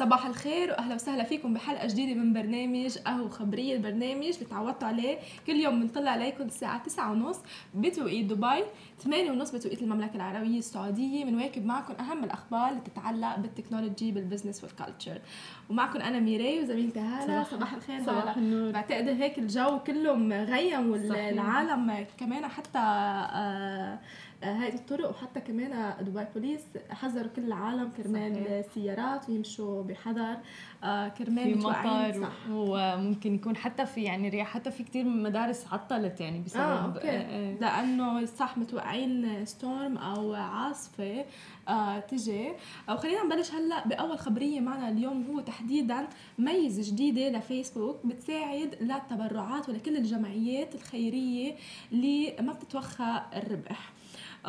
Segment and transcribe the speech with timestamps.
[0.00, 5.18] صباح الخير واهلا وسهلا فيكم بحلقة جديدة من برنامج قهوة خبرية البرنامج اللي تعودتوا عليه
[5.46, 7.36] كل يوم بنطلع عليكم الساعة 9:30
[7.74, 8.62] بتوقيت دبي
[9.04, 11.24] 8:30 بتوقيت المملكة العربية السعودية.
[11.24, 15.20] بنواكب معكم أهم الأخبار اللي تتعلق بال technology بال business وال culture
[15.70, 17.44] ومعكم أنا ميراي وزميلتي هالة.
[17.44, 18.72] صباح الخير صباح النور.
[18.72, 23.98] بعتقد هيك الجو كله مغيم والعالم كمان حتى آه
[24.42, 30.36] هاي الطرق وحتى كمان دبي بوليس حذروا كل العالم كرمال السيارات ويمشوا بحذر
[30.84, 35.66] آه كرمال في مطر وممكن يكون حتى في يعني رياح حتى في كتير من مدارس
[35.72, 37.10] عطلت يعني بسبب آه okay.
[37.10, 41.24] آه لأنه صح متوقعين storm أو عاصفة
[41.68, 42.52] آه تجي.
[42.90, 49.96] وخلينا نبلش هلأ بأول خبرية معنا اليوم هو تحديدا ميزه جديدة لفيسبوك بتساعد للتبرعات ولكل
[49.96, 51.54] الجمعيات الخيرية
[51.92, 53.92] اللي ما بتتوخى الربح.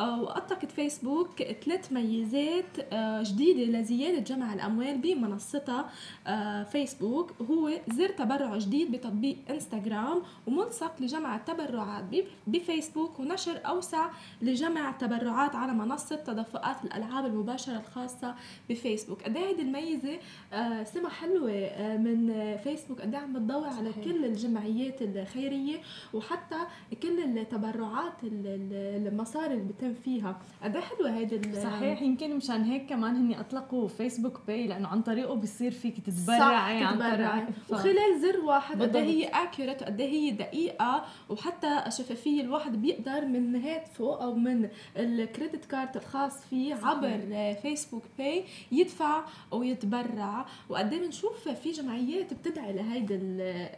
[0.00, 5.90] وأطلقت فيسبوك ثلاث ميزات آه، جديدة لزيادة جمع الأموال بمنصتها
[6.26, 7.32] آه، فيسبوك.
[7.50, 12.04] هو زر تبرع جديد بتطبيق إنستغرام وملصق لجمع التبرعات
[12.46, 14.10] بفيسبوك ونشر أوسع
[14.42, 18.34] لجمع التبرعات على منصة تدفقات الألعاب المباشرة الخاصة
[18.70, 19.22] بفيسبوك.
[19.22, 20.18] قد هيدي الميزة؟
[20.52, 21.52] آه، سمة حلوة
[21.96, 22.32] من
[22.64, 25.76] فيسبوك قد عم بتضوي على كل الجمعيات الخيرية
[26.14, 26.58] وحتى
[27.02, 33.16] كل التبرعات المصاري اللي بتم فيها قد إيه حلوة هيدي صحيح يمكن مشان هيك كمان
[33.16, 37.48] هن أطلقوا فيسبوك Pay لأنه عن طريقه بصير فيك تتبرعي عن طريق.
[37.70, 43.24] وخلال زر واحد قد إيه هي accurate قد إيه هي دقيقة وحتى شفافيه الواحد بيقدر
[43.26, 46.86] من هاتفه أو من ال credit card الخاص فيه صحيح.
[46.86, 47.20] عبر
[47.62, 53.18] فيسبوك Pay يدفع ويتبرع وقد إيه بنشوف في جمعيات بتدعي لهيدي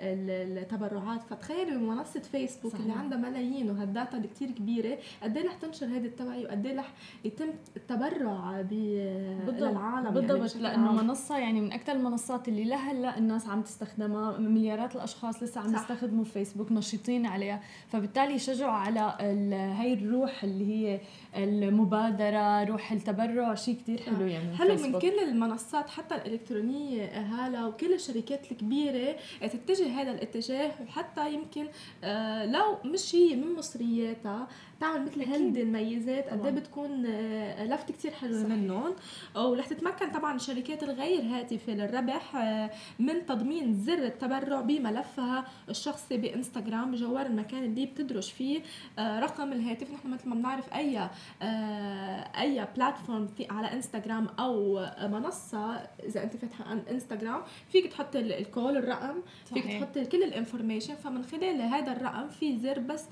[0.05, 2.83] التبرعات فتخيلوا منصه فيسبوك صحيح.
[2.87, 6.77] اللي عندها ملايين وهالداتا اللي كثير كبيرة قد إيه رح تنشر هذه التوعيه وقد إيه
[6.79, 6.93] رح
[7.25, 13.63] يتم التبرع بالعالم بالضبط يعني لأنه منصة يعني من أكثر المنصات اللي لهلا الناس عم
[13.63, 17.61] تستخدمها مليارات الأشخاص لسه عم يستخدموا فيسبوك نشيطين عليها.
[17.89, 19.17] فبالتالي يشجعوا على
[19.79, 21.01] هي الروح اللي هي
[21.37, 27.95] المبادرة روح التبرع شيء كثير حلو يعني حلو من كل المنصات حتى الإلكترونية هالا وكل
[27.95, 31.67] الشركات الكبيرة تتجه هذا الاتجاه وحتى يمكن
[32.05, 34.49] آه، لو مش هي من مصرياتها
[34.85, 38.95] تعمل مثل هيدي الميزات قد إيه بتكون آه، لفت كتير حلوة منهم.
[39.37, 46.91] ورح تتمكن طبعا الشركات الغير هاتفة للربح آه، من تضمين زر التبرع بملفها الشخصي بإنستغرام
[46.91, 48.61] بجوار المكان اللي بتدرج فيه.
[48.99, 49.91] آه، رقم الهاتف.
[49.91, 51.09] نحن مثل ما بنعرف أي
[52.41, 55.75] أي platform في على إنستغرام أو منصة
[56.05, 59.15] إذا أنت فاتحة عن إنستغرام فيك تحط ال call الرقم
[59.55, 60.95] فيك تحط كل ال information.
[60.95, 63.05] فمن خلال هذا الرقم في زر بس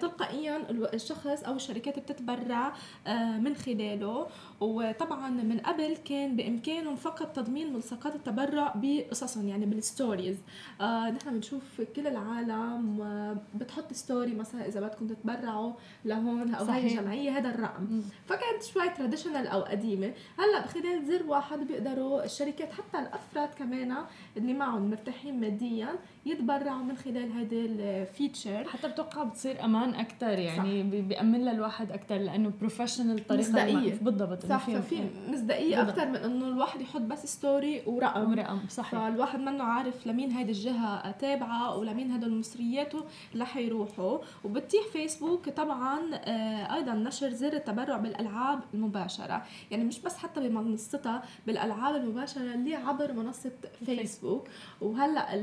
[0.00, 2.72] تلقائيا الشخص أو الشركات بتتبرع
[3.06, 4.26] آه، من خلاله.
[4.60, 10.36] وطبعا من قبل كان بامكانهم فقط تضمين ملصقات التبرع بقصصهم يعني بال stories
[10.80, 15.72] آه، نحن بنشوف كل العالم آه، بتحط story مثلا إذا بدكم تتبرعوا
[16.04, 18.02] لهون أو هاي الجمعية هذا الرقم.
[18.26, 20.12] فكانت شوي traditional أو قديمة.
[20.38, 23.96] هلأ خلال زر واحد بيقدروا الشركات حتى الأفراد كمان
[24.36, 25.88] اللي معهم مرتاحين ماديا
[26.26, 31.92] يتبرعوا من خلال هذا ال feature حتى بتوقع بتصير أمان أكثر يعني بيأمن لها الواحد
[31.92, 33.98] أكثر لأنه professional طريقة مصداقية.
[34.02, 38.30] بالضبط صح ففي مصداقية أكثر من إنه الواحد يحط بس story ورقم.
[38.30, 43.04] ورقم صح فالواحد منه عارف لمين هيدي الجهة تابعة ولمين هدول مصرياته
[43.36, 44.18] رح يروحوا.
[44.44, 49.42] وبتيح فيسبوك طبعا آه، أيضا نشر زر التبرع بالألعاب المباشرة.
[49.70, 53.52] يعني مش بس حتى بمنصتها بالألعاب المباشرة اللي عبر منصة
[53.86, 54.48] فيسبوك
[54.80, 55.34] وهلأ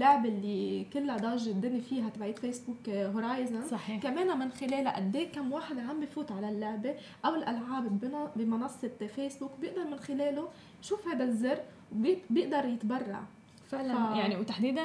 [0.00, 4.02] اللعبة اللي كلها ضاجه الدنيا فيها تبعت فيسبوك Horizon صحيح.
[4.02, 6.94] كمان من خلالها قد إيه كم واحد عم بفوت على اللعبة
[7.24, 8.00] أو الألعاب
[8.36, 10.48] بمنصة فيسبوك بيقدر من خلاله
[10.82, 11.58] يشوف هذا الزر
[11.92, 13.22] وبيقدر يتبرع.
[13.68, 14.12] فعلا.
[14.12, 14.16] ف...
[14.16, 14.84] يعني وتحديدا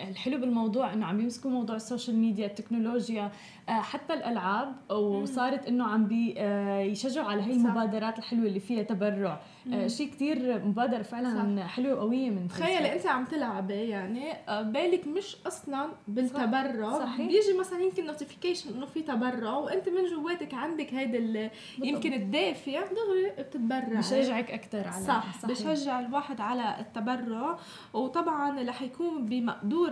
[0.00, 3.30] الحلو بالموضوع إنه عم يمسكوا موضوع ال social media التكنولوجيا
[3.68, 9.40] آه، حتى الألعاب وصارت إنه عم بيشجعوا آه، على هي المبادرات الحلوة اللي فيها تبرع.
[9.72, 11.66] آه، شيء كثير مبادره فعلا صح.
[11.66, 14.32] حلوة وقويه من تخيلي انت عم تلعبي يعني
[14.62, 16.98] بالك مش أصلا بالتبرع.
[16.98, 17.26] صحيح.
[17.26, 21.50] بيجي مثلا يمكن notification إنه في تبرع وأنت من جواتك عندك هيدا
[21.82, 25.48] يمكن الدافع دغري بتتبرع بشجعك أكثر على صح, صح.
[25.48, 27.58] بشجع الواحد على التبرع.
[27.92, 29.90] وطبعا رح يكون بمقدور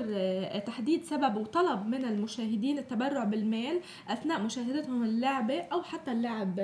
[0.66, 6.54] تحديد سبب وطلب من المشاهدين التبرع بالمال أثناء مشاهدتهم اللعبة أو حتى اللعب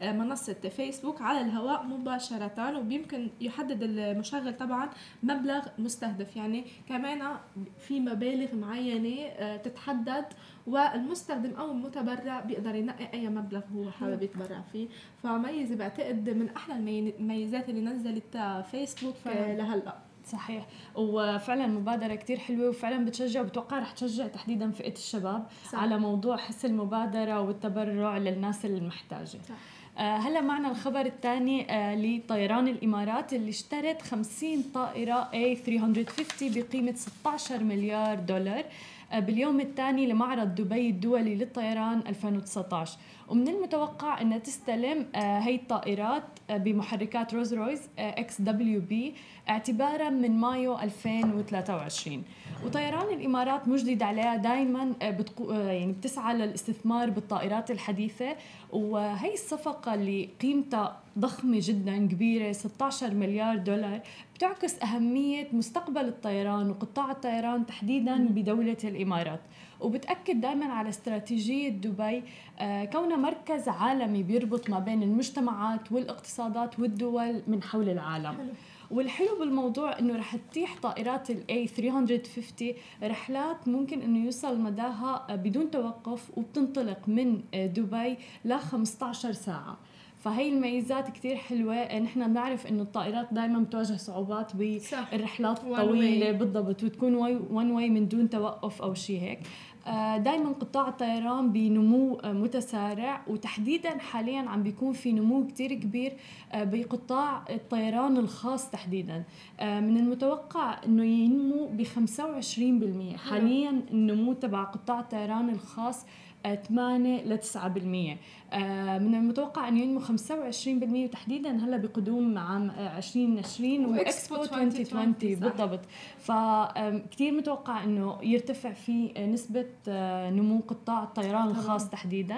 [0.00, 1.82] بمنصة فيسبوك على الهواء
[2.14, 4.90] مباشرة وبيمكن يحدد المشغل طبعا
[5.22, 6.36] مبلغ مستهدف.
[6.36, 7.36] يعني كمان
[7.78, 10.24] في مبالغ معينة تتحدد
[10.66, 14.88] والمستخدم أو المتبرع بيقدر ينقي أي مبلغ هو حابب يتبرع فيه.
[15.22, 16.74] فميزه بعتقد من أحلى
[17.18, 19.98] الميزات اللي نزلت فيسبوك لهلأ.
[20.26, 20.66] صحيح.
[20.94, 25.78] وفعلا مبادرة كتير حلوة وفعلا بتشجع وبتوقع رح تشجع تحديدا فئة الشباب صح.
[25.78, 29.24] على موضوع حس المبادرة والتبرع للناس المحتاجة.
[29.24, 29.54] صح.
[29.98, 37.64] آه هلا معنا الخبر الثاني آه لطيران الإمارات اللي اشترت 50 طائرة A350 بقيمة 16
[37.64, 38.64] مليار دولار
[39.12, 46.22] آه، باليوم الثاني لمعرض دبي الدولي للطيران 2019 ومن المتوقع أنها تستلم آه، هي الطائرات
[46.50, 49.14] آه، بمحركات رولز رويس XWB
[49.48, 52.22] اعتبارا من مايو 2023
[52.64, 58.36] وطيران الإمارات مجدد عليها دائما بتقو يعني بتسعى للاستثمار بالطائرات الحديثة.
[58.72, 64.00] وهي الصفقة اللي قيمتها ضخمة جدا كبيرة 16 مليار دولار
[64.34, 69.40] بتعكس أهمية مستقبل الطيران وقطاع الطيران تحديدا بدولة الإمارات.
[69.80, 72.22] وبتأكد دائما على استراتيجية دبي
[72.58, 78.52] آه، كونها مركز عالمي بيربط ما بين المجتمعات والاقتصادات والدول من حول العالم حلو.
[78.90, 82.72] والحلو بالموضوع إنه رح تتيح طائرات الاي 350
[83.02, 89.76] رحلات ممكن إنه يوصل مداها بدون توقف وبتنطلق من دبي ل 15 ساعة
[90.24, 91.98] فهي الميزات كتير حلوة.
[91.98, 97.14] نحن بنعرف إنه الطائرات دائما بتواجه صعوبات بالرحلات الطويلة بالضبط وتكون
[97.50, 99.38] وان واي من دون توقف أو شيء هيك.
[99.86, 106.12] آه، دائما قطاع الطيران بنمو آه، متسارع وتحديدا حاليا عم بيكون في نمو كتير كبير
[106.52, 109.24] آه، بقطاع الطيران الخاص تحديدا.
[109.60, 116.06] من المتوقع إنه ينمو ب 25% حاليا النمو تبع قطاع الطيران الخاص
[116.52, 118.16] 8 ل 9%
[118.52, 125.12] آه، من المتوقع أن ينمو 25% وتحديدا هلا بقدوم عام 2020 واكسبو 2020
[125.50, 125.80] بالضبط.
[126.18, 132.36] فكتير متوقع أنه يرتفع في نسبة آه، نمو قطاع الطيران الخاص تحديدا.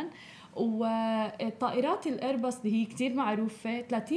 [0.56, 4.12] والطائرات الايرباص اللي هي كثير معروفة 30%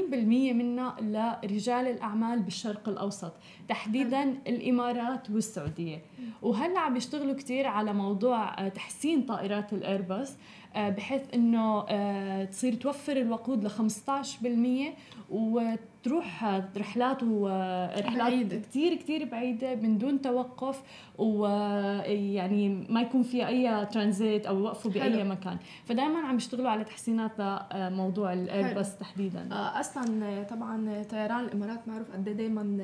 [0.54, 3.34] منها لرجال الأعمال بالشرق الأوسط
[3.68, 6.02] تحديدا الإمارات والسعودية.
[6.42, 10.34] وهلأ عم يشتغلوا كثير على موضوع آه، تحسين طائرات الايرباص
[10.76, 14.94] آه، بحيث إنه آه، تصير توفر الوقود ل 15%
[15.31, 19.76] وتروح رحلات ورحلات كثير كثير بعيدة.
[19.76, 20.81] من دون توقف
[21.18, 25.30] ويعني ما يكون في أي ترانزيت أو يوقفوا بأي حلو.
[25.30, 25.58] مكان.
[25.86, 27.31] فدائما عم يشتغلوا على تحسينات
[27.76, 29.48] لموضوع الايرباص تحديدا.
[29.52, 32.80] أصلا طبعا طيران الإمارات معروف قد إيه دائما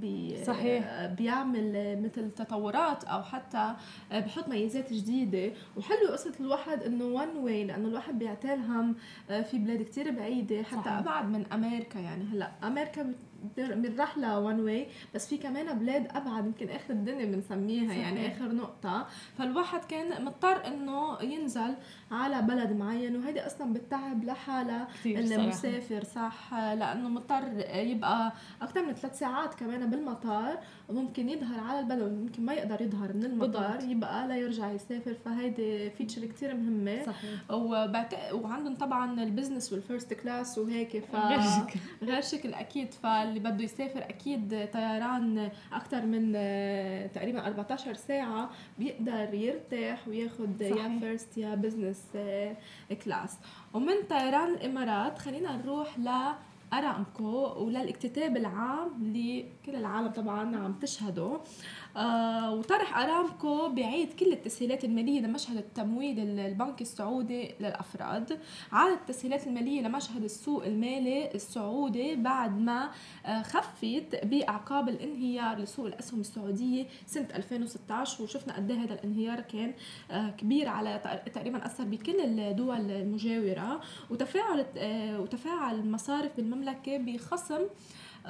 [0.00, 1.06] بي صحيح.
[1.06, 3.74] بيعمل مثل تطورات أو حتى
[4.10, 5.52] بحط ميزات جديدة.
[5.76, 8.94] وحلو قصة الواحد إنه one way لأنه الواحد بيعتلهم
[9.28, 10.62] في بلاد كتير بعيدة.
[10.62, 10.98] حتى صحيح.
[10.98, 12.24] أبعد من أمريكا يعني.
[12.24, 13.14] هلأ أمريكا
[13.56, 19.06] بنروح one way بس في كمان بلاد أبعد يمكن آخر الدنيا بنسميها يعني آخر نقطة.
[19.38, 21.74] فالواحد كان مضطر إنه ينزل
[22.10, 27.44] على بلد معين وهيدي أصلا بتتعب لحالها المسافر صح؟ لأنه مضطر
[27.74, 28.32] يبقى
[28.62, 30.58] أكثر من ثلاث ساعات كمان بالمطار
[30.88, 33.90] وممكن يظهر على البلد وممكن ما يقدر يظهر من المطار بالضبط.
[33.90, 35.14] يبقى لا يرجع يسافر.
[35.14, 37.02] فهيدي feature كثير مهمة.
[37.06, 37.50] صحيح.
[37.50, 38.14] وبعت...
[38.32, 41.16] وعندهم طبعا ال business وال first class وهيك ف
[42.02, 42.54] غير شكل.
[42.54, 42.94] أكيد.
[42.94, 46.32] فاللي بده يسافر أكيد طيران أكثر من
[47.14, 51.97] تقريبا 14 ساعة بيقدر يرتاح وياخذ يا first يا business
[53.04, 53.38] كلاس.
[53.74, 56.08] ومن طيران الإمارات خلينا نروح ل
[56.72, 61.40] أرامكو وللإكتتاب العام اللي كل العالم طبعا عم تشهده.
[61.96, 68.38] آه وطرح أرامكو بعيد كل التسهيلات المالية لمشهد التمويل البنك السعودي للأفراد.
[68.72, 72.90] عاد التسهيلات المالية لمشهد السوق المالي السعودي بعد ما
[73.26, 79.74] آه خفت بأعقاب الانهيار لسوق الأسهم السعودية سنة 2016 وشفنا قد إيه هذا الانهيار كان
[80.10, 81.00] آه كبير على
[81.34, 83.80] تقريبا أثر بكل الدول المجاورة.
[84.10, 84.66] وتفاعل
[85.20, 87.60] وتفاعل المصارف بالمملكة بخصم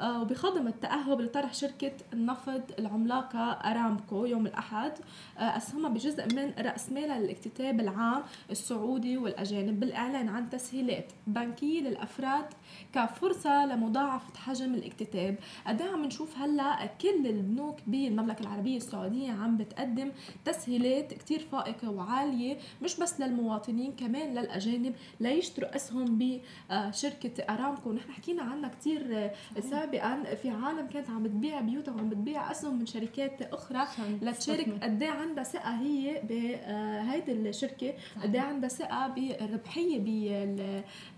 [0.03, 4.93] وبخضم التأهب لطرح شركة النفط العملاقة أرامكو يوم الأحد.
[5.39, 12.45] آه، أسهمها بجزء من رأس مالها للاكتتاب العام السعودي والأجانب بالإعلان عن تسهيلات بنكية للأفراد
[12.93, 15.37] كفرصة لمضاعفة حجم الاكتتاب.
[15.67, 20.13] قد عم نشوف هلأ كل البنوك بالمملكة العربية السعودية عم بتقدم
[20.45, 27.93] تسهيلات كتير فائقة وعالية مش بس للمواطنين كمان للأجانب ليشتروا أسهم بشركة أرامكو.
[27.93, 32.79] نحن حكينا عنها كتير سابقا سابقا في عالم كانت عم بتبيع بيوتها وعم بتبيع أسهم
[32.79, 33.87] من شركات أخرى
[34.23, 37.95] لتشارك قد إيه عندها ثقه هي بهيدي الشركة.
[38.23, 39.99] قد إيه عندها ثقه بالربحيه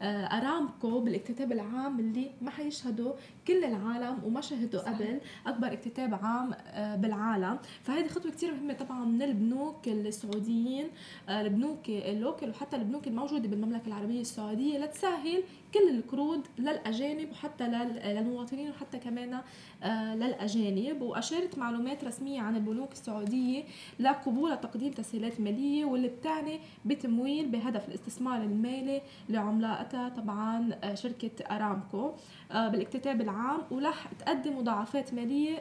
[0.01, 3.13] بارامكو بالإكتتاب العام اللي ما حيشهدوا.
[3.51, 7.59] كل العالم وما شهدوا قبل أكبر اكتتاب عام آه، بالعالم.
[7.83, 10.89] فهذه خطوة كثير مهمة طبعا من البنوك السعوديين
[11.29, 15.43] آه، البنوك اللوكل وحتى البنوك الموجودة بالمملكة العربية السعودية لتسهل
[15.75, 19.41] كل القروض للأجانب وحتى للمواطنين وحتى كمان
[19.83, 21.03] آه، للأجانب.
[21.03, 23.65] واشارت معلومات رسمية عن البنوك السعودية
[24.01, 32.13] لقبول تقديم تسهيلات مالية واللي بتعني بتمويل بهدف الاستثمار المالي لعملائها طبعا شركة أرامكو.
[32.51, 33.40] بالاكتتاب العام
[33.71, 35.59] ورح تقدم مضاعفات مالية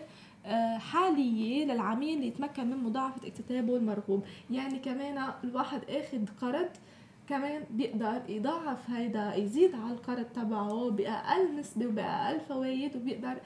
[0.78, 4.24] حالية للعميل اللي يتمكن من مضاعفة اكتتابه المرغوب.
[4.52, 6.70] يعني كمان الواحد آخذ قرض
[7.30, 13.38] كمان بيقدر يضاعف هيدا يزيد على القرض تبعه بأقل نسبة وبأقل فوائد وبيقدر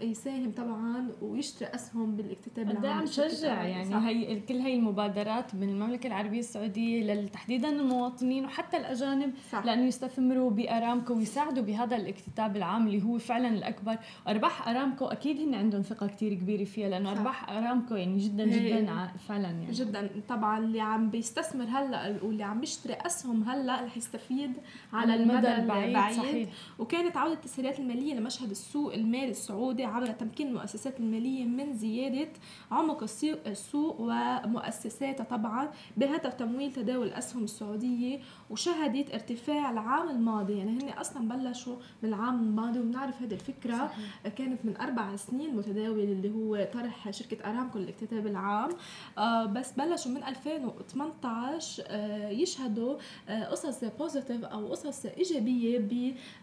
[0.00, 3.96] يساهم طبعا ويشتري أسهم بالاكتتاب العام عم تشجع يعني صح.
[3.96, 9.64] هي كل هي المبادرات من المملكة العربية السعودية تحديدا المواطنين وحتى الأجانب صح.
[9.64, 13.98] لأنه يستثمروا بأرامكو ويساعدوا بهذا الاكتتاب العام اللي هو فعلا الأكبر
[14.28, 19.06] أرباح أرامكو أكيد هن عندهم ثقة كثير كبيرة فيها لأنه أرباح أرامكو يعني جدا جدا
[19.28, 24.52] فعلا يعني جدا طبعا اللي عم بيستثمر هلأ واللي عم بيشتري أسهم هلأ رح يستفيد
[24.92, 26.16] على المدى البعيد, البعيد.
[26.16, 26.48] صحيح.
[26.78, 32.28] وكانت عودة التسهيلات المالية لمشهد السوق المالي السعودي عبر تمكين المؤسسات المالية من زيادة
[32.70, 33.02] عمق
[33.46, 38.18] السوق ومؤسساتها طبعا بهدف تمويل تداول الأسهم السعودية
[38.50, 40.58] وشهدت ارتفاع العام الماضي.
[40.58, 43.76] يعني هن أصلا بلشوا من العام الماضي وبنعرف هذه الفكرة.
[43.76, 44.28] صحيح.
[44.34, 48.70] كانت من أربع سنين متداول اللي هو طرح شركة أرامكو للاكتتاب العام.
[49.18, 52.96] آه بس بلشوا من 2018 آه يشهدوا
[53.28, 55.78] آه قصص بوزيتيف أو قصص إيجابية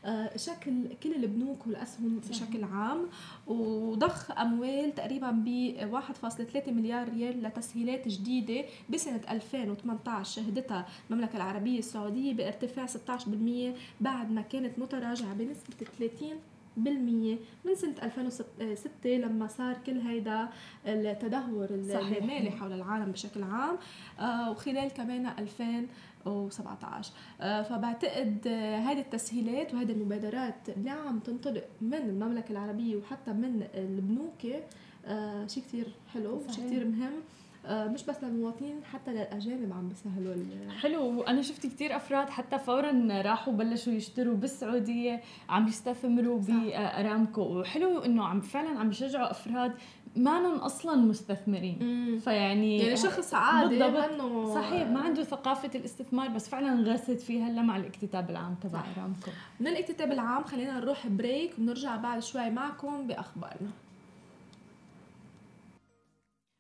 [0.06, 3.08] بشكل كل البنوك والأسهم بشكل عام
[3.48, 12.34] وضخ أموال تقريبا ب 1.3 مليار ريال لتسهيلات جديدة بسنة 2018 شهدتها المملكة العربية السعودية
[12.34, 12.90] بارتفاع 16%
[14.02, 16.30] بعد ما كانت متراجعة بنسبة 30
[16.78, 20.50] بالمية من سنة 2006 لما صار كل هيدا
[20.86, 23.78] التدهور المالي حول العالم بشكل عام.
[24.20, 25.88] آه، وخلال كمان 2000
[26.28, 27.08] و17
[27.42, 28.48] آه، فبعتقد
[28.88, 34.62] هذه التسهيلات وهذه المبادرات اللي عم تنطلق من المملكة العربية وحتى من البنوك
[35.06, 37.12] آه، شيء كثير حلو وشيء كثير مهم.
[37.66, 40.36] آه، مش بس للمواطنين حتى للأجانب عم بيسهلوا
[40.82, 47.42] حلو وأنا شفت كثير أفراد حتى فورا راحوا بلشوا يشتروا بالسعودية عم يستثمروا بأرامكو.
[47.42, 49.74] وحلو إنه عم فعلا عم يشجعوا أفراد
[50.18, 51.78] مانن أصلا مستثمرين.
[51.82, 52.20] مم.
[52.20, 54.54] فيعني يعني شخص عادي بالضبط.
[54.56, 59.32] صحيح ما عنده ثقافة الاستثمار بس فعلا غست فيها هلا مع الاكتتاب العام تبع ارامكو
[59.60, 63.70] من الاكتتاب العام خلينا نروح break ونرجع بعد شوي معكم بأخبارنا.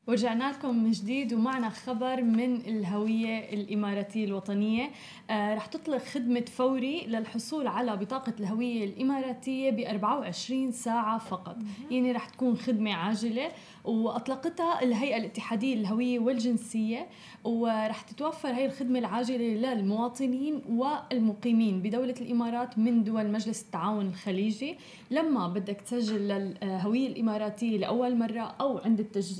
[0.07, 4.89] ورجعنا لكم من جديد ومعنا خبر من الهوية الإماراتية الوطنية.
[5.29, 11.57] آه رح تطلق خدمة فوري للحصول على بطاقة الهوية الإماراتية ب 24 ساعة فقط.
[11.91, 13.51] يعني رح تكون خدمة عاجلة.
[13.87, 17.07] وأطلقتها الهيئة الاتحادية للهويه والجنسية
[17.43, 19.37] ورح تتوفر هي الخدمة العاجلة
[19.73, 24.75] للمواطنين والمقيمين بدولة الإمارات من دول مجلس التعاون الخليجي.
[25.11, 28.99] لما بدك تسجل للهوية الإماراتية لأول مرة أو عند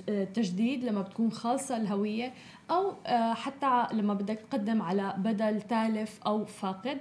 [0.10, 2.34] التجديد لما بتكون خالصة الهوية
[2.72, 2.94] أو
[3.34, 6.98] حتى لما بدك تقدم على بدل تالف أو فاقد.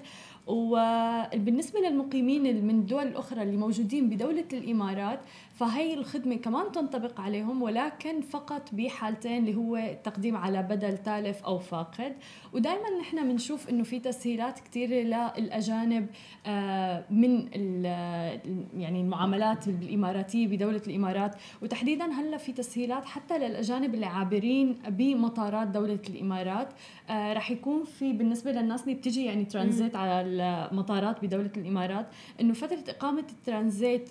[0.47, 5.21] وبالنسبة للمقيمين من الدول الأخرى اللي موجودين بدولة الإمارات
[5.57, 11.59] فهي الخدمة كمان تنطبق عليهم ولكن فقط بحالتين اللي هو التقديم على بدل تالف أو
[11.59, 12.17] فاقد.
[12.53, 14.95] ودائما نحن بنشوف إنه في تسهيلات كثيرة
[15.39, 16.07] للأجانب
[16.47, 17.49] آه، من
[18.77, 21.37] يعني المعاملات الإماراتية بدولة الإمارات.
[21.63, 26.69] وتحديدا هلأ في تسهيلات حتى للأجانب اللي عابرين بمطارات دولة الإمارات.
[27.11, 32.07] آه، رح يكون في بالنسبة للناس اللي بتجي يعني ترانزيت على المطارات بدولة الإمارات
[32.41, 34.09] إنه فترة إقامة الترانزيت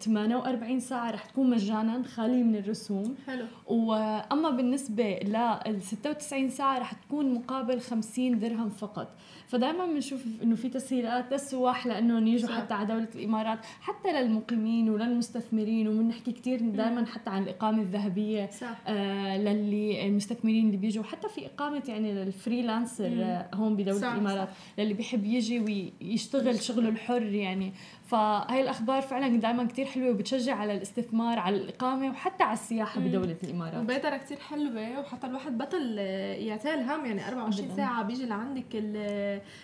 [0.00, 3.14] 48 آه، ساعة رح تكون مجانا خالية من الرسوم.
[3.26, 3.44] حلو.
[3.66, 9.08] وأما بالنسبة لل 96 ساعة رح تكون مقابل 50 درهم فقط.
[9.48, 15.88] فدائما بنشوف إنه في تسهيلات للسواح لأنه يجوا حتى على دولة الإمارات حتى للمقيمين وللمستثمرين
[15.88, 18.76] وبنحكي كثير دائما حتى عن الإقامة الذهبية صح.
[18.86, 24.12] آه للي المستثمرين اللي بيجوا حتى في إقامة يعني للفريلانسر آه هون بدولة صح.
[24.12, 24.54] الإمارات صح.
[24.78, 25.60] للي بيحب يجي
[26.00, 27.72] ويشتغل شغله الحر يعني
[28.06, 33.36] فهي الأخبار فعلا دائما كثير حلوة وبتشجع على الاستثمار على الإقامة وحتى على السياحة بدولة
[33.44, 35.98] الإمارات مبادره كثير حلوة وحتى الواحد بطل
[36.38, 37.76] يعتال هم يعني 24 أبداً.
[37.76, 38.64] ساعة بيجي لعندك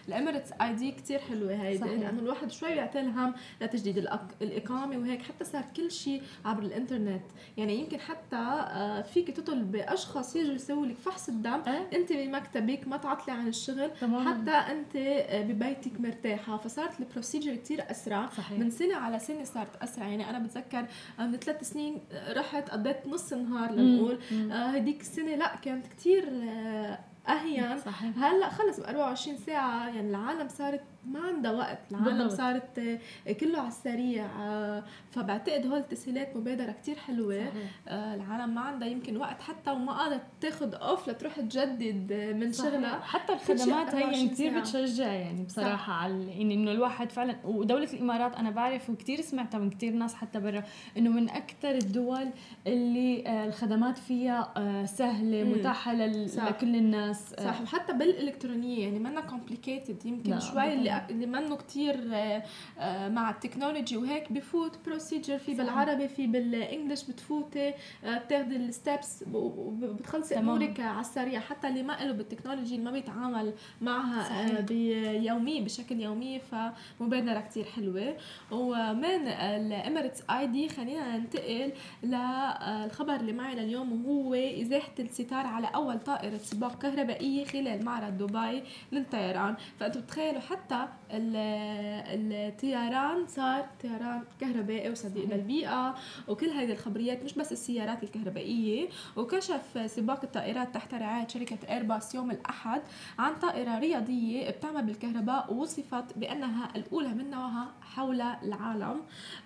[0.08, 1.84] ال Emirates ID كثير حلوة هيدي.
[1.84, 4.08] لأنه الواحد شوي يعتال هم لتجديد
[4.42, 7.22] الإقامة وهيك حتى صار كل شيء عبر الإنترنت.
[7.56, 11.50] يعني يمكن حتى آه، فيك تطلب اشخاص يجوا يسووا لك فحص الدم.
[11.50, 13.90] أه؟ أنت بمكتبك ما تعطلي عن الشغل.
[14.00, 14.28] تمام.
[14.28, 16.56] حتى أنت آه، ببيتك مرتاحة.
[16.56, 18.28] فصارت ال procedure كثير أسرع.
[18.28, 18.58] صحيح.
[18.58, 20.06] من سنة على سنة صارت أسرع.
[20.06, 20.86] يعني أنا بتذكر
[21.20, 21.98] آه، من ثلاث سنين
[22.36, 24.18] رحت قضيت نص النهار لنقول
[24.50, 26.24] هذيك السنة لا كانت كثير
[27.28, 28.18] اهين صحيح.
[28.18, 32.28] هلأ خلص ب 24 ساعة يعني العالم صارت ما عندها وقت العالم.
[32.28, 37.71] صارت آه، كله على السريع آه، فبعتقد هول التسهيلات مبادرة كتير حلوة صحيح.
[37.88, 43.00] آه، العالم ما عندها يمكن وقت حتى وما قادرة تاخذ اوف لتروح تجدد من شغلها
[43.00, 45.90] حتى الخدمات هي يعني كثير بتشجع يعني بصراحة صح.
[45.90, 50.40] على يعني إنه الواحد فعلا ودولة الإمارات أنا بعرف وكثير سمعتها من كثير ناس حتى
[50.40, 50.62] برا
[50.97, 52.28] إنه من أكثر الدول
[52.66, 54.52] اللي الخدمات فيها
[54.87, 55.52] سهلة مم.
[55.52, 62.14] متاحة لكل الناس صح وحتى بالإلكترونية يعني منا complicated يمكن شوي اللي اللي منه كتير
[62.14, 62.42] آه،
[62.78, 68.56] آه، مع ال technology وهيك بفوت procedure في بالعربي في بال English بتفوتي آه، بتاخذي
[68.56, 71.40] ال steps وبتخلصي أمورك على السريع.
[71.40, 77.64] حتى اللي ما له بال technology اللي ما بيتعامل معها بيومي بشكل يومي فمبادرة كتير
[77.64, 78.16] حلوة.
[78.50, 81.72] ومن ال Emirates ID خلينا ننتقل
[82.02, 88.62] للخبر اللي معي لليوم وهو إزاحة الستار على أول طائرة سباق كهربائية خلال معرض دبي
[88.92, 89.54] للطيران.
[89.80, 90.81] فأنتم بتخيلوا حتى
[92.12, 95.94] الطيران صار طيران كهربائي وصديق للبيئة
[96.28, 98.88] وكل هذه الخبريات مش بس السيارات الكهربائية.
[99.16, 102.82] وكشف سباق الطائرات تحت رعاية شركة ايرباص يوم الأحد
[103.18, 109.00] عن طائرة رياضية بتعمل بالكهرباء ووصفت بأنها الأولى من نوعها حول العالم.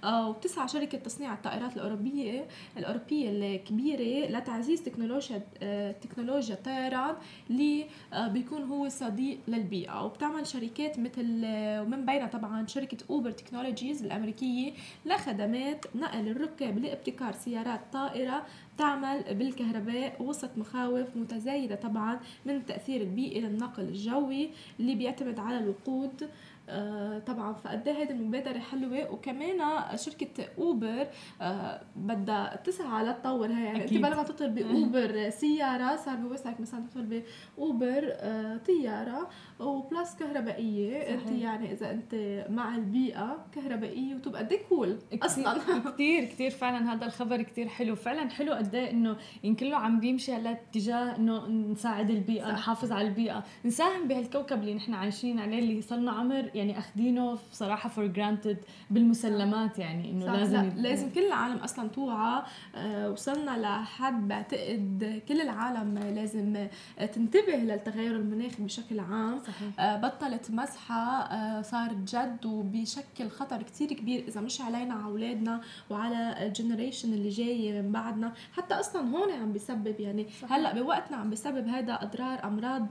[0.05, 7.15] آه، وبتسعى شركة تصنيع الطائرات الأوروبية الأوروبية الكبيرة لتعزيز تكنولوجيا آه، تكنولوجيا الطيران
[7.51, 10.05] اللي آه، بيكون هو صديق للبيئة.
[10.05, 11.41] وبتعمل شركات مثل
[11.81, 14.73] ومن بينها طبعا شركة أوبر تكنولوجيز الأمريكية
[15.07, 18.47] لخدمات نقل الركاب لابتكار سيارات طائرة
[18.79, 24.51] تعمل بالكهرباء وسط مخاوف متزايدة طبعا من التأثير البيئي للنقل الجوي
[24.81, 26.29] اللي بيعتمد على الوقود.
[26.69, 27.53] آه طبعا.
[27.53, 29.59] فقد إيه هيدي المبادرة حلوة وكمان
[29.97, 31.07] شركة أوبر
[31.41, 36.87] آه بدها تسعى لتطور هي يعني انت بدل ما تطلبي أوبر سيارة صار بوسعك مثلا
[36.91, 37.23] تطلبي
[37.59, 39.29] أوبر آه طيارة.
[39.61, 41.01] و plus كهربائية.
[41.01, 41.11] صحيح.
[41.11, 45.59] انت يعني إذا انت مع البيئة كهربائية وتبقى قد cool أصلا.
[45.91, 47.97] كثير كثير فعلا هذا الخبر كثير حلو.
[47.97, 52.53] فعلا حلو قد إيه إنه يمكن كله عم بيمشي على اتجاه إنه نساعد البيئة صح.
[52.53, 53.45] نحافظ على البيئة.
[53.65, 58.59] نساهم بهالكوكب اللي نحن عايشين عليه اللي صرنا عمر يعني اخذينه بصراحة for granted
[58.91, 60.89] بالمسلمات يعني إنه لازم لا.
[60.89, 62.43] لازم كل العالم أصلا توعى.
[62.75, 66.67] آه وصلنا لحد بعتقد كل العالم لازم
[67.15, 69.46] تنتبه للتغير المناخي بشكل عام.
[69.47, 69.81] صحيح.
[69.81, 74.25] آه بطلت مسحة آه صارت جد وبيشكل خطر كتير كبير.
[74.29, 78.33] إذا مش علينا على أولادنا وعلى الجنريشن اللي جاي من بعدنا.
[78.53, 80.53] حتى أصلا هون عم بيسبب يعني صحيح.
[80.53, 82.87] هلأ بوقتنا عم بيسبب هذا أضرار أمراض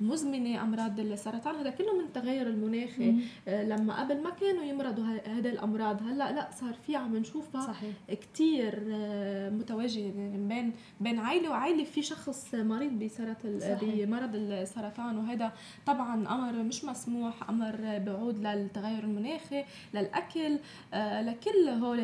[0.00, 3.14] مزمنة أمراض السرطان هذا كله من التغير المناخي.
[3.48, 7.94] آه، لما قبل ما كانوا يمرضوا هذه الأمراض هلأ لأ صار في عم نشوفها صحيح.
[8.08, 15.52] كثير آه، متواجده يعني بين بين عائله وعائله في شخص مريض بسرطان بمرض السرطان وهذا
[15.94, 20.58] طبعا أمر مش مسموح أمر بعود للتغير المناخي للأكل
[20.94, 21.98] آه، لكل هول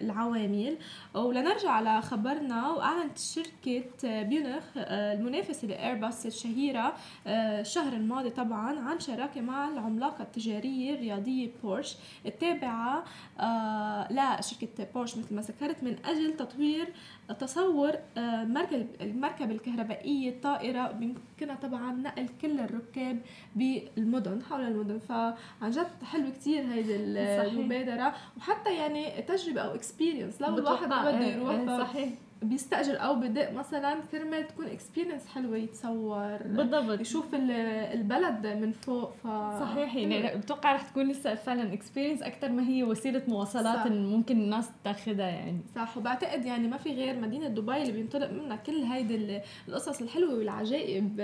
[0.00, 0.78] العوامل.
[1.14, 6.94] ولنرجع لخبرنا وأعلنت شركة بيونخ المنافسة لايرباص الشهيرة
[7.26, 13.04] الشهر الماضي طبعا عن شراكة مع العملاقة التجارية الرياضية بورش التابعة
[13.40, 16.92] آه لشركة بورش مثل ما ذكرت من أجل تطوير
[17.32, 23.20] تصور آه مركب المركبة الكهربائية الطائرة بيمكنها طبعا نقل كل الركاب
[23.56, 24.98] بالمدن حول المدن.
[24.98, 28.14] فعن جد حلو كثير هيدي المبادرة.
[28.36, 32.08] وحتى يعني تجربة أو experience لو الواحد بده إيه، يروح إيه، صحيح.
[32.42, 37.00] بيستأجر أو بدق مثلا كرمال تكون experience حلوة يتصور بالضبط.
[37.00, 39.26] يشوف البلد من فوق ف
[39.60, 43.86] صحيح يعني بتوقع رح تكون لسه فعلا experience أكثر ما هي وسيلة مواصلات صح.
[43.86, 45.60] ممكن الناس تاخذها يعني.
[45.76, 50.34] صح وبعتقد يعني ما في غير مدينة دبي اللي بينطلق منها كل هيدي القصص الحلوة
[50.34, 51.20] والعجائب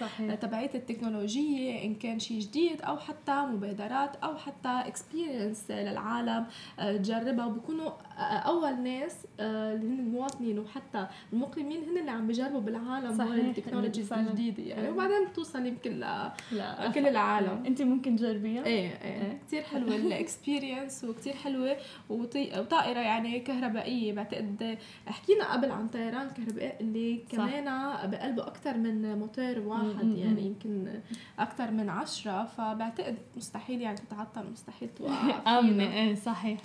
[0.00, 0.34] صحيح.
[0.34, 6.46] تبعية التكنولوجية إن كان شيء جديد أو حتى مبادرات أو حتى experience للعالم
[6.78, 12.26] آه، تجربها وبيكونوا أول ناس آه، اللي هن المواطنين المصورين وحتى المقيمين هن اللي عم
[12.26, 14.62] بيجربوا بالعالم هول ال technologies الجديدة.
[14.62, 16.04] يعني وبعدين بتوصل يمكن
[16.52, 17.64] لكل العالم.
[17.66, 19.38] أنت ممكن تجربيها؟ إيه إيه, إيه.
[19.46, 21.76] كثير حلوة ال experience وكثير حلوة
[22.08, 24.12] وطائرة يعني كهربائية.
[24.12, 27.64] بعتقد حكينا قبل عن طيران كهربائي اللي كمان
[28.10, 30.18] بقلبه أكثر من موتور واحد.
[30.18, 31.00] يعني يمكن
[31.38, 32.44] أكثر من عشرة.
[32.44, 36.58] فبعتقد مستحيل يعني تتعطل مستحيل توقف آمنة إيه صحيح.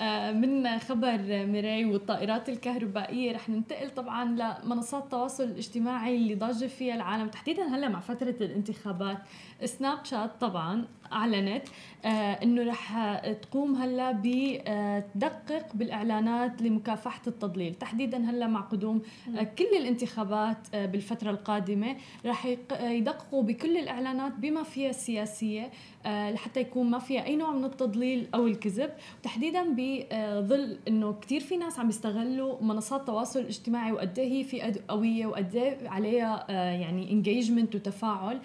[0.00, 4.24] آه من خبر ميراي والطائرات الكهربائية رح ننتقل طبعا
[4.64, 9.18] لمنصات التواصل الاجتماعي اللي ضاجه فيها العالم تحديدا هلأ مع فترة الانتخابات.
[9.64, 11.62] سناب شات طبعا أعلنت
[12.04, 12.08] آه
[12.42, 17.74] إنه رح تقوم هلا بتدقق بالإعلانات لمكافحة التضليل.
[17.74, 19.02] تحديدا هلا مع قدوم
[19.38, 21.96] آه كل الانتخابات آه بالفترة القادمة
[22.26, 22.46] رح
[22.80, 25.70] يدققوا بكل الإعلانات بما فيها السياسيه
[26.06, 28.90] لحتى يكون ما فيها أي نوع من التضليل أو الكذب.
[29.22, 34.80] تحديدا بظل إنه كثير في ناس عم يستغلوا منصات التواصل الاجتماعي وقد إيه هي في
[34.88, 38.40] قوية وقد إيه عليها يعني انجيجمنت وتفاعل.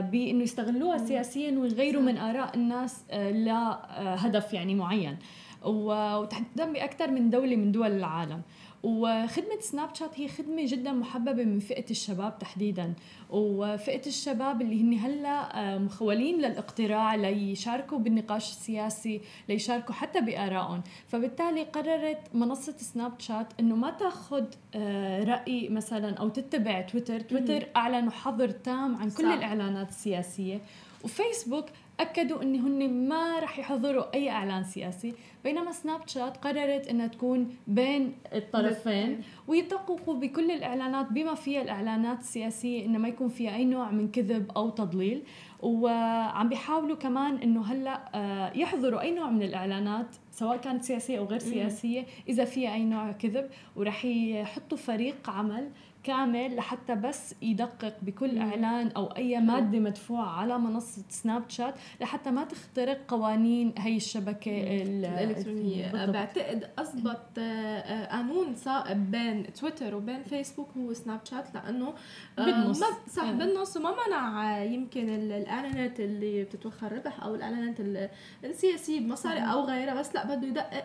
[0.00, 5.16] بإنه يستغلوها سياسيا ويغيروا من آراء الناس آه، لهدف يعني معين.
[5.64, 8.42] وتحديدا بأكثر من دولة من دول العالم.
[8.82, 12.94] وخدمة سناب شات هي خدمة جدا محببة من فئة الشباب تحديدا.
[13.30, 20.82] وفئة الشباب اللي هن هلأ مخولين للاقتراع ليشاركوا بالنقاش السياسي ليشاركوا حتى بآرائهم.
[21.08, 27.20] فبالتالي قررت منصة سناب شات إنه ما تاخذ آه، رأي مثلا أو تتبع تويتر.
[27.20, 29.32] تويتر اعلنوا حظر تام عن كل صح.
[29.32, 30.60] الإعلانات السياسية.
[31.04, 31.64] وفيسبوك
[32.00, 35.14] أكدوا إن هن ما رح يحضروا أي إعلان سياسي.
[35.48, 39.20] بينما سناب شات قررت إنها تكون بين الطرفين.
[39.48, 44.50] ويدققوا بكل الإعلانات بما فيها الإعلانات السياسية إنه ما يكون فيها أي نوع من كذب
[44.56, 45.22] أو تضليل.
[45.62, 51.24] وعم بيحاولوا كمان إنه هلأ آه، يحضروا أي نوع من الإعلانات سواء كانت سياسية أو
[51.24, 55.70] غير سياسية إذا فيها أي نوع كذب ورح يحطوا فريق عمل
[56.08, 62.30] كامل لحتى بس يدقق بكل إعلان أو أي مادة مدفوعة على منصة سناب شات لحتى
[62.30, 66.06] ما تخترق قوانين هي الشبكة الإلكترونية.
[66.06, 71.94] بعتقد اضبط آه، آه، قانون صائب بين تويتر وبين فيسبوك هو سناب شات لأنه
[72.38, 72.80] آه، بالنص.
[73.08, 73.30] صح.
[73.30, 78.08] بالنص وما منع يمكن الإعلانات اللي بتتوخى الربح أو الإعلانات
[78.44, 80.84] السياسية بمصاري أو غيرها بس لا بده يدقق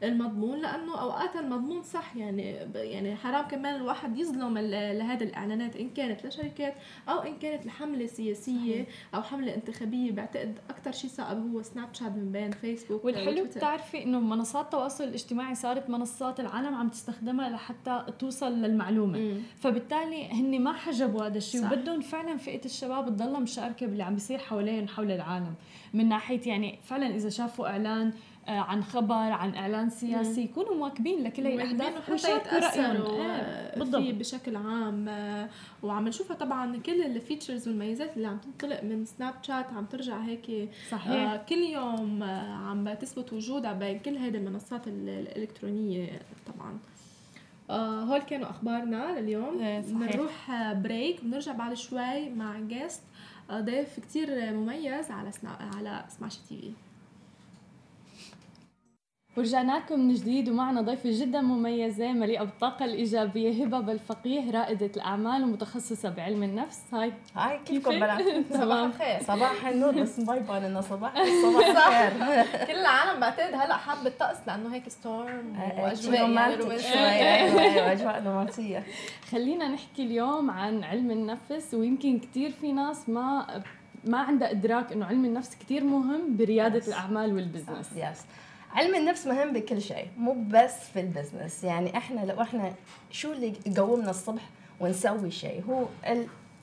[0.00, 2.42] بالمضمون لأنه أوقات المضمون صح يعني
[2.74, 6.74] يعني حرام كمان الواحد يظلم لهم لهذه الإعلانات إن كانت لشركات
[7.08, 12.12] أو إن كانت لحملة سياسية أو حملة انتخابية بعتقد أكثر شيء صعب هو سناب شات
[12.12, 18.06] من بين فيسبوك والحلو بتعرفي إنه منصات التواصل الاجتماعي صارت منصات العالم عم تستخدمها لحتى
[18.18, 19.18] توصل للمعلومة.
[19.18, 19.40] مم.
[19.60, 24.38] فبالتالي هن ما حجبوا هذا الشيء وبدهم فعلا فئة الشباب تضلها مشاركة باللي عم بيصير
[24.38, 25.54] حوالين حول العالم.
[25.94, 28.12] من ناحية يعني فعلا إذا شافوا إعلان آه،
[28.58, 33.04] عن خبر عن إعلان سياسي يكونوا مواكبين لكل هي الاحداث ويشاركوا رأيهم.
[33.76, 35.48] بالضبط فيه بشكل عام آه،
[35.82, 40.18] وعم نشوفها طبعا كل ال features والميزات اللي عم تنطلق من سناب شات عم ترجع
[40.18, 41.12] هيك صحيح.
[41.12, 46.78] آه كل يوم آه عم تثبت وجودها بين كل هذه المنصات الإلكترونية طبعا.
[47.70, 49.58] آه هول كانوا أخبارنا لليوم.
[49.80, 53.02] بنروح break بنرجع بعد شوي مع guest
[53.52, 55.50] ضيف كتير مميز على سنا...
[55.76, 56.72] على سماش تي في
[59.36, 65.42] ورجعنا لكم من جديد ومعنا ضيفة جدا مميزة مليئة بالطاقة الإيجابية هبة بالفقيه رائدة الأعمال
[65.42, 66.80] ومتخصصة بعلم النفس.
[66.92, 68.22] hi hi كيفكم بنات؟
[68.62, 69.22] صباح الخير.
[69.22, 71.14] صباح النور بس ما يبان انه صباح
[71.44, 72.66] صباح الخير.
[72.66, 78.86] كل العالم بعتقد هلأ حابة الطقس لأنه هيك storm وأجواء يعني أجواء رومانسية
[79.30, 83.46] خلينا نحكي اليوم عن علم النفس ويمكن كثير في ناس ما
[84.04, 88.24] ما عندها إدراك إنه علم النفس كثير مهم بريادة الأعمال وال business yes
[88.74, 91.64] علم النفس مهم بكل شيء مو بس في ال business.
[91.64, 92.72] يعني إحنا لو إحنا
[93.10, 94.42] شو اللي يقومنا الصبح
[94.80, 95.86] ونسوي شيء؟ هو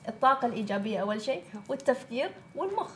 [0.08, 2.90] الطاقة الإيجابية أول شيء والتفكير والمخ.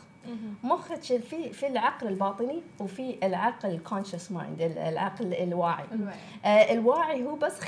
[0.62, 5.84] مخك في في العقل الباطني وفي العقل ال conscious mind العقل الواعي.
[6.44, 7.64] آه الواعي هو بس 5%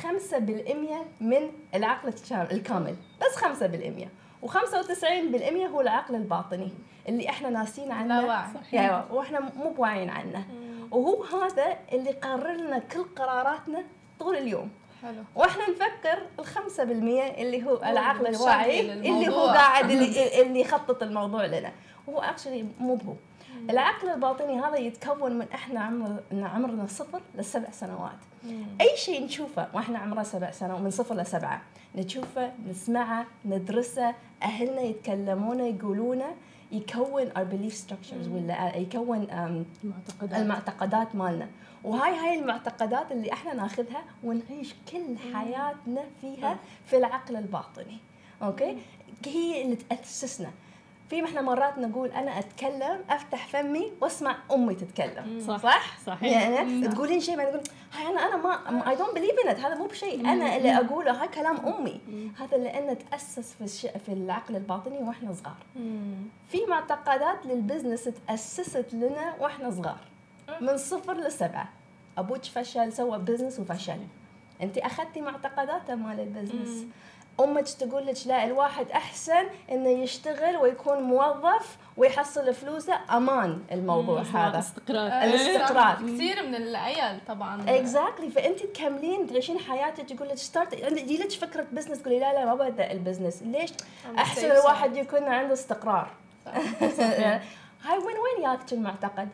[1.21, 2.97] من العقل الكامل.
[3.21, 4.09] بس 5%
[4.47, 6.73] و95% هو العقل الباطني.
[7.09, 8.21] اللي إحنا ناسين عنه.
[8.21, 8.49] لا واعي.
[8.73, 10.47] يعني وإحنا مو بواعيين عنه.
[10.91, 13.85] وهو هذا اللي قرر لنا كل قراراتنا
[14.19, 14.71] طول اليوم.
[15.03, 15.23] حلو.
[15.35, 20.07] وإحنا نفكر الخمسة بالمية اللي هو العقل الواعي اللي هو قاعد اللي,
[20.43, 21.73] اللي يخطط الموضوع لنا.
[22.09, 23.15] هو اكشلي مو هو
[23.71, 28.19] العقل الباطني هذا يتكون من إحنا عمر عمرنا صفر لسبع سنوات.
[28.45, 28.65] مم.
[28.81, 31.63] أي شيء نشوفه وإحنا عمرنا سبع سنوات من صفر لسبعة
[31.95, 36.35] نشوفه نسمعه ندرسه أهلنا يتكلمونه يقولونه
[36.75, 40.41] يكون our belief structures ولا يكون المعتقدات.
[40.41, 41.49] المعتقدات مالنا.
[41.85, 47.99] وهاي هاي المعتقدات اللي إحنا ناخذها ونعيش كل حياتنا فيها في العقل الباطني.
[48.43, 48.79] أوكي؟
[49.27, 50.51] هي اللي تأسسنا.
[51.11, 55.45] في إحنا مرات نقول أنا أتكلم أفتح فمي وأسمع أمي تتكلم.
[55.49, 55.63] صح.
[55.63, 56.49] صح صحيح.
[56.49, 58.37] يعني تقولين شيء بعدين تقول هاي أنا أنا
[58.71, 60.21] ما I don't believe إن هذا مو بشيء.
[60.21, 62.01] أنا اللي أقوله هاي كلام أمي.
[62.39, 63.87] هذا لأنه تأسس في الش...
[63.87, 65.57] في العقل الباطني وإحنا صغار.
[66.49, 70.01] في معتقدات لل business تأسست لنا وإحنا صغار.
[70.61, 71.69] من صفر لسبعة.
[72.19, 74.01] أبوك فشل سوى business وفشل.
[74.63, 76.87] أنت أخذتي معتقداته مال ال business.
[77.41, 84.59] أمك تقول لك لا الواحد أحسن إنه يشتغل ويكون موظف ويحصل فلوسه أمان الموضوع هذا.
[84.59, 85.95] استقرار الاستقرار.
[85.95, 87.65] كثير من العيال طبعا.
[87.69, 92.45] exactly فأنت تكملين تعيشين حياتك يقول لك start يجي لك فكرة business تقولي لا لا
[92.45, 93.71] ما ببدأ ال business ليش؟
[94.19, 96.11] أحسن الواحد يكون عنده استقرار.
[97.85, 99.29] هاي وين وين ياك المعتقد؟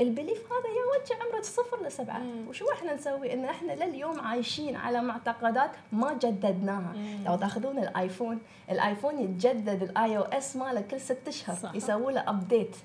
[0.00, 2.18] ال belief هذا جا وإنت عمرك صفر لسبعة.
[2.18, 2.48] مم.
[2.48, 6.92] وشو إحنا نسوي؟ إن إحنا لليوم عايشين على معتقدات ما جددناها.
[7.26, 8.38] لو تأخذون الآيفون
[8.70, 11.70] الآيفون يتجدد ال iOS ماله كل ست أشهر.
[11.74, 12.76] يسووا له update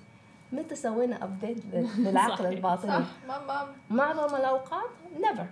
[0.52, 1.58] متى سوينا update
[1.98, 2.46] للعقل.
[2.46, 3.06] الباطني؟ صح.
[3.90, 5.46] معظم الأوقات never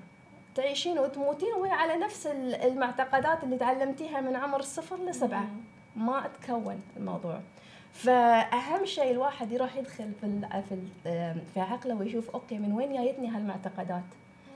[0.56, 5.48] تعيشين وتموتين وهي على نفس ال- المعتقدات اللي تعلمتيها من عمر الصفر لسبعة.
[5.96, 7.40] ما تكون الموضوع.
[7.94, 12.94] فأهم شيء الواحد يروح يدخل في ال في ال في عقله ويشوف okay من وين
[12.94, 14.04] جايتني هالمعتقدات؟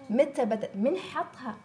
[0.10, 1.56] متى بدأ؟ من حطها؟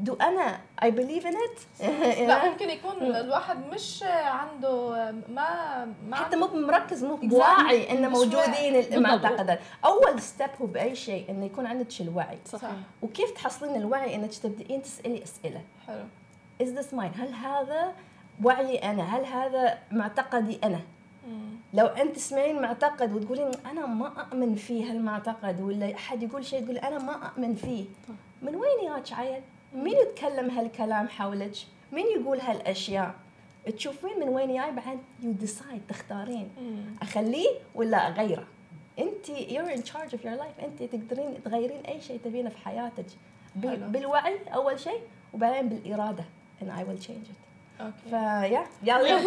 [0.00, 1.86] do أنا I believe in it
[2.18, 4.90] لا ممكن يكون الواحد مش عنده
[5.28, 7.16] ما ما حتى مو مركز مو.
[7.16, 8.76] بواعي انه موجودين.
[8.76, 9.60] المعتقدات.
[9.84, 12.38] أول ستيب هو بأي شيء إنه يكون عندك الوعي.
[12.44, 12.60] صح.
[13.02, 15.60] وكيف تحصلين الوعي؟ إنك تبدئين تسألي أسئلة.
[15.86, 16.04] حلو.
[16.62, 17.92] Is this mine هل هذا
[18.44, 20.80] وعي أنا؟ هل هذا معتقدي أنا؟
[21.74, 26.78] لو أنت تسمعين معتقد وتقولين أنا ما أؤمن فيه هالمعتقد ولا أحد يقول شيء تقول
[26.78, 27.84] أنا ما أؤمن فيه
[28.42, 29.42] من وين ياك عيل؟
[29.74, 31.56] مين يتكلم هالكلام حولك؟
[31.92, 33.14] مين يقول هالأشياء؟
[33.76, 36.50] تشوفين من وين جاي بعد؟ you decide تختارين.
[37.02, 38.46] أخليه ولا أغيره؟
[38.98, 40.64] أنت you're in charge of your life.
[40.64, 43.06] أنت تقدرين تغيرين أي شيء تبينه في حياتك.
[43.56, 45.00] بالوعي أول شيء
[45.34, 46.24] وبعدين بالإرادة.
[46.60, 47.36] And I will change it.
[47.36, 47.45] okay
[48.10, 49.18] فيا يلا.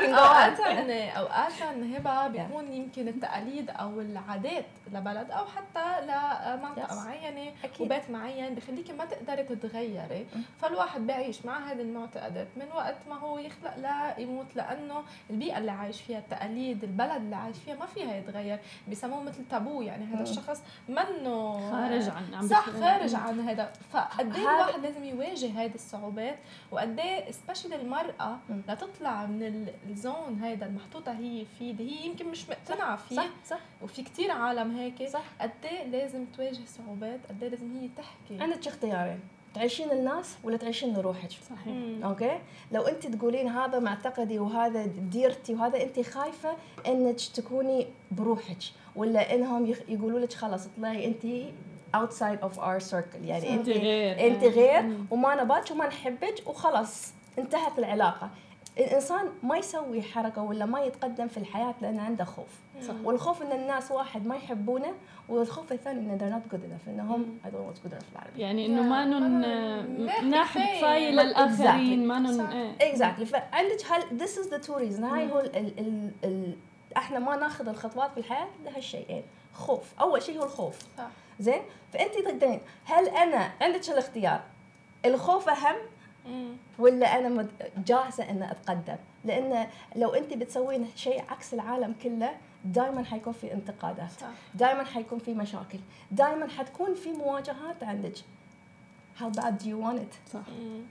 [0.00, 1.52] on أوقات إن أوقات
[1.96, 7.04] هبة بيكون يمكن التقاليد أو العادات لبلد أو حتى لمنطقة.
[7.04, 7.80] معينة أكيد.
[7.86, 10.26] وبيت معين بخليكي ما تقدري تتغيري.
[10.60, 15.70] فالواحد بيعيش مع هذه المعتقدات من وقت ما هو يخلق لا يموت لأنه البيئة اللي
[15.70, 18.58] عايش فيها التقاليد البلد اللي عايش فيها ما فيها يتغير.
[18.88, 23.72] بيسموه مثل تابو يعني هذا الشخص منه خارج عن صح خارج عن هذا.
[23.92, 26.38] فقد هذا- الواحد لازم يواجه هذه الصعوبات؟
[26.70, 28.38] وقد إيه سبيشلي المراه.
[28.68, 33.16] لتطلع من ال- الزون هيدا المحطوطة هي فيه اللي هي يمكن مش مقتنعة فيه.
[33.16, 33.60] صح صح.
[33.82, 35.08] وفي كتير عالم هيك.
[35.08, 35.22] صح.
[35.40, 38.42] قد إيه لازم تواجه صعوبات قد إيه لازم هي تحكي.
[38.42, 39.20] عندك اختيارين
[39.54, 41.66] تعيشين الناس ولا تعيشين لروحك؟ صحيح.
[41.66, 42.04] مم.
[42.04, 42.38] أوكي؟
[42.72, 48.58] لو أنت تقولين هذا معتقدي وهذا ديرتي وهذا أنت خايفة إنك تكوني بروحك
[48.96, 51.26] ولا إنهم يقولوا لك خلاص اطلعي أنت
[51.96, 53.24] outside of our circle.
[53.24, 54.26] يعني أنت أنت غير.
[54.26, 55.06] أنت غير مم.
[55.10, 57.12] وما نباك وما نحبك وخلاص.
[57.40, 58.30] انتهت العلاقة
[58.78, 62.48] الإنسان ما يسوي حركة ولا ما يتقدم في الحياة لأنه عنده خوف
[62.82, 62.94] صح.
[63.04, 64.92] والخوف إن الناس واحد ما يحبونه
[65.28, 68.40] والخوف الثاني إن they're not good enough إنهم I don't know what's good enough بالعربي
[68.40, 69.42] يعني إنه ما نن.
[70.44, 71.10] كفايه.
[71.10, 72.40] للاخرين ما نن.
[72.40, 72.90] إيه.
[72.90, 76.56] اكزاكتلي فعندك هل this is the two reason هاي هو ال ال ال ال
[76.96, 79.22] إحنا ما ناخذ الخطوات في الحياة لهالشيئين
[79.54, 81.08] خوف أول شيء هو الخوف صح
[81.40, 84.40] زين فأنت تقدرين هل أنا عندك الاختيار
[85.04, 85.76] الخوف أهم.
[86.78, 87.50] ولا أنا مد-
[87.86, 88.96] جاهزه ان أتقدم.
[89.24, 89.66] لأن
[89.96, 92.30] لو انت بتسوين شيء عكس العالم كله
[92.64, 94.12] دائما حيكون في انتقادات.
[94.54, 95.78] دائما حيكون في مشاكل.
[96.10, 98.14] دائما حتكون في مواجهات عندك.
[99.20, 100.32] How bad do you want it?
[100.32, 100.40] صح.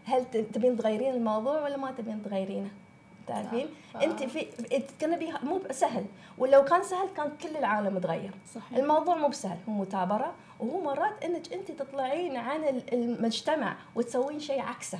[0.05, 2.69] هل تبين تغيرين الموضوع ولا ما تبين تغيرينه؟
[3.27, 3.67] تعرفين.
[4.03, 4.47] انت في
[5.01, 6.05] gonna be مو سهل.
[6.37, 8.31] ولو كان سهل كان كل العالم تغير.
[8.55, 9.57] صحيح الموضوع مو بسهل.
[9.69, 14.99] هو مثابره وهو مرات إنك انت تطلعين عن ال- المجتمع وتسوين شيء عكسه.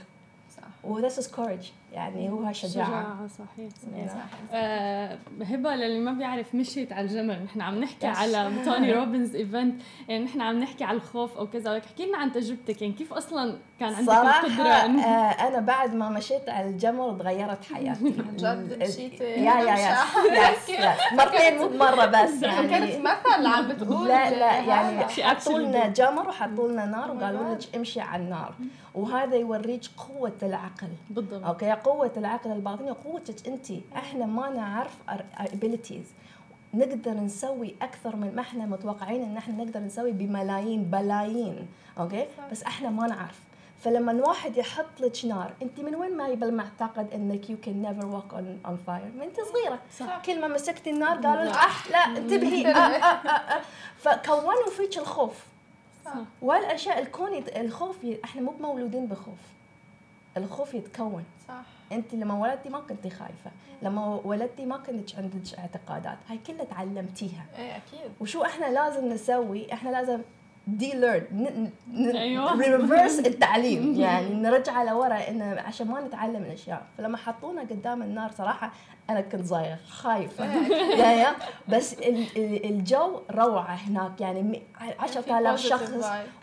[0.83, 4.07] و this is courage يعني هو هالشجاعه شجاعة صحيح صحيح.
[4.07, 4.37] صح.
[4.53, 7.43] آه، هبه للي ما بيعرف مشيت على الجمل.
[7.43, 8.07] نحن عم نحكي.
[8.07, 11.71] على توني روبنز event يعني نحن عم نحكي على الخوف أو كذا.
[11.71, 12.81] ولك احكي لنا عن تجربتك.
[12.81, 17.65] يعني كيف أصلا كان عندك صراحة القدرة؟ آه أنا بعد ما مشيت على الجمر تغيرت
[17.73, 18.15] حياتي.
[18.19, 19.95] عن جد مشيتي yeah yeah yeah.
[21.17, 22.97] مرتين مو بمرة بس كانت يعني.
[22.99, 27.55] مثل عم بتقول لا لا يعني حطوا لنا جمر وحطوا لنا نار Oh وقالوا.
[27.55, 28.53] لك امشي على النار.
[28.95, 30.89] وهذا يوريك قوة العقل.
[31.09, 31.43] بالضبط.
[31.43, 33.71] okay قوة العقل الباطني وقوتك أنت.
[33.95, 34.97] إحنا ما نعرف
[35.37, 36.07] abilities.
[36.73, 41.67] نقدر نسوي أكثر من ما إحنا متوقعين إن إحنا نقدر نسوي بملايين بلايين.
[41.99, 43.39] okay؟ بس إحنا ما نعرف.
[43.83, 48.05] فلما الواحد يحط لك نار أنت من وين ما belief معتقد إنك you can never
[48.05, 49.79] walk on on fire من أنت صغيرة.
[49.99, 50.21] صح.
[50.25, 52.67] كل ما مسكتي النار قالوا لك اح لا انتبهي.
[52.67, 53.61] آه آه آه آه.
[53.97, 55.45] فكونوا فيك الخوف.
[56.05, 56.13] صح.
[56.41, 59.39] والأشياء الكون الخوف إحنا مو مولودين بخوف.
[60.37, 61.23] الخوف يتكون.
[61.47, 61.61] صح.
[61.91, 63.51] أنت لما ولدتي ما كنتي خايفة.
[63.81, 66.17] لما ولدتي ما كنتش عندك اعتقادات.
[66.29, 67.45] هاي كلها تعلمتيها.
[67.57, 68.11] إيه أكيد.
[68.19, 70.21] وشو إحنا لازم نسوي؟ إحنا لازم
[70.77, 71.69] de-learn
[72.15, 72.53] أيوة.
[72.61, 73.93] reverse التعليم.
[74.01, 76.81] يعني نرجع لورا إنه عشان ما نتعلم الأشياء.
[76.97, 78.71] فلما حطونا قدام النار صراحة
[79.09, 80.45] أنا كنت صايرة خايفة.
[81.21, 81.35] yeah
[81.69, 84.21] بس ال- ال- الجو روعة هناك.
[84.21, 84.61] يعني م-
[84.99, 85.91] 10000 في شخص.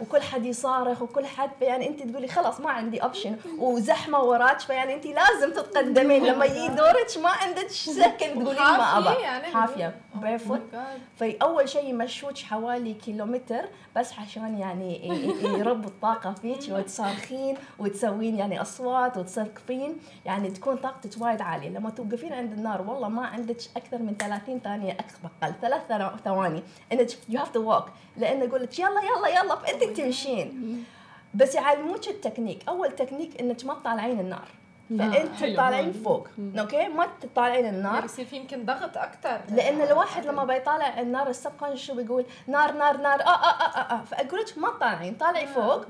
[0.00, 4.94] وكل حد يصارخ وكل حد يعني أنت تقولي خلاص ما عندي option وزحمة وراك فيعني
[4.94, 6.24] أنت لازم تتقدمين.
[6.26, 9.94] لما يجي دورك ما عندك second تقولين ما ابى يعني؟ حافية.
[10.14, 11.20] Oh barefoot God.
[11.20, 13.64] فأول شيء يمشوك حوالي كيلومتر
[13.96, 20.76] بس عشان يعني ي- ي- يربوا الطاقة فيك وتصارخين وتسوين يعني أصوات وتصرخين يعني تكون
[20.76, 21.68] طاقتك وايد عالية.
[21.68, 24.92] لما توقفين عند النار والله ما عندك أكثر من 30 ثانية
[25.42, 25.82] أقل ثلاث
[26.24, 26.62] ثواني.
[26.92, 27.84] إنك you have to walk
[28.16, 30.84] لأن لك يلا يلا يلا فأنت تمشين.
[31.34, 32.68] بس يعلموك التكنيك.
[32.68, 34.48] أول تكنيك إنك ما تطالعين النار.
[34.88, 35.54] فأنت حلو.
[35.54, 36.28] تطالعين فوق.
[36.58, 37.94] okay؟ ما تطالعين النار.
[37.94, 42.24] يعني بصير في يمكن ضغط أكثر لأن الواحد لما بيطالع النار ال sub شو بيقول؟
[42.46, 43.20] نار نار نار.
[43.20, 44.04] آه آه آه آه, آه.
[44.04, 45.84] فأقول لك ما تطالعين طالعي فوق.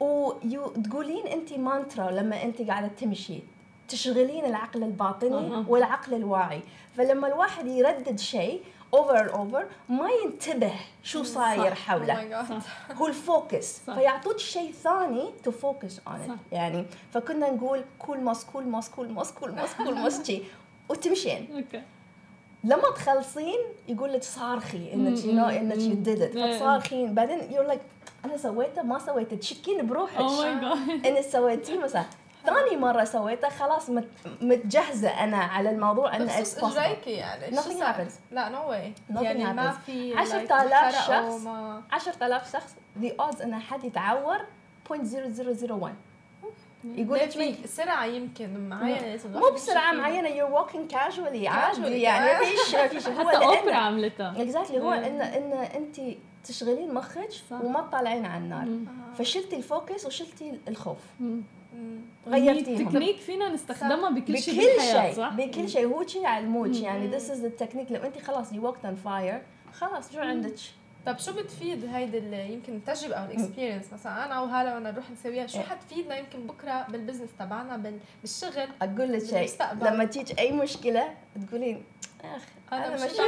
[0.00, 3.42] وتقولين انت مانترا لما انت قاعدة تمشي
[3.88, 5.64] تشغلين العقل الباطني.
[5.68, 6.62] والعقل الواعي.
[6.96, 8.62] فلما الواحد يردد شيء
[8.94, 10.72] over over ما ينتبه
[11.02, 12.42] شو صاير Oh حوله.
[12.98, 13.78] هو ال focus.
[13.80, 16.34] فيعطوك شيء ثاني to focus on صح.
[16.52, 20.42] يعني فكنا نقول cool moss cool moss cool moss cool moss cool moss شي.
[20.88, 21.48] وتمشين.
[21.56, 21.82] okay.
[22.64, 25.94] لما تخلصين يقول لك صارخي إنك you know إنك you.
[25.94, 26.32] did it.
[26.32, 27.80] فتصارخين بعدين you're like
[28.24, 29.36] أنا سويته ما سويته.
[29.36, 30.16] تشكين بروحك.
[30.16, 32.04] أو ماي جاد إنك سويتيه مثلا
[32.46, 34.08] ثاني مرة سويته خلاص مت
[34.40, 38.12] متجهزة أنا على الموضوع ان بس اتس اجريكي يعني Nothing happens.
[38.30, 39.86] لا نو واي يعني ما happens.
[39.86, 41.42] في 10,000 like فرقوا شخص.
[41.44, 44.38] ما 10000 شخص the odds ان حد يتعور
[44.88, 45.88] 0.0001
[46.84, 49.92] يقول لك في سرعة يمكن معينة مو بسرعة.
[49.92, 52.46] معينة you're walking casually عادي يعني.
[52.46, 54.92] فيش ما فيش هو حتى أوبرا عملتها اكزاكتلي هو.
[54.92, 55.96] ان ان انت
[56.44, 57.28] تشغلين مخك.
[57.50, 58.62] وما تطالعين على النار.
[58.62, 59.14] آه.
[59.14, 60.98] فشلتي ال focus وشلتي الخوف.
[62.28, 62.88] غيرتيهم.
[62.88, 65.86] تكنيك فينا نستخدمها بكل شيء بكل شيء صح؟ بكل شيء.
[65.86, 66.72] هو شيء مم.
[66.72, 69.42] يعني this is ال technique لو انت خلاص you walked on fire
[69.72, 70.54] خلاص شو عندك؟
[71.06, 75.46] طب شو بتفيد هيدي يمكن التجربه أو ال experience مثلا أنا وهلا وأنا نروح نسويها
[75.46, 75.64] شو إيه.
[75.64, 79.48] حتفيدنا يمكن بكرة بال business تبعنا بال- بالشغل أقول لك شيء.
[79.82, 81.14] لما تيجي أي مشكلة
[81.48, 81.82] تقولين
[82.24, 83.22] اخ أنا النار شو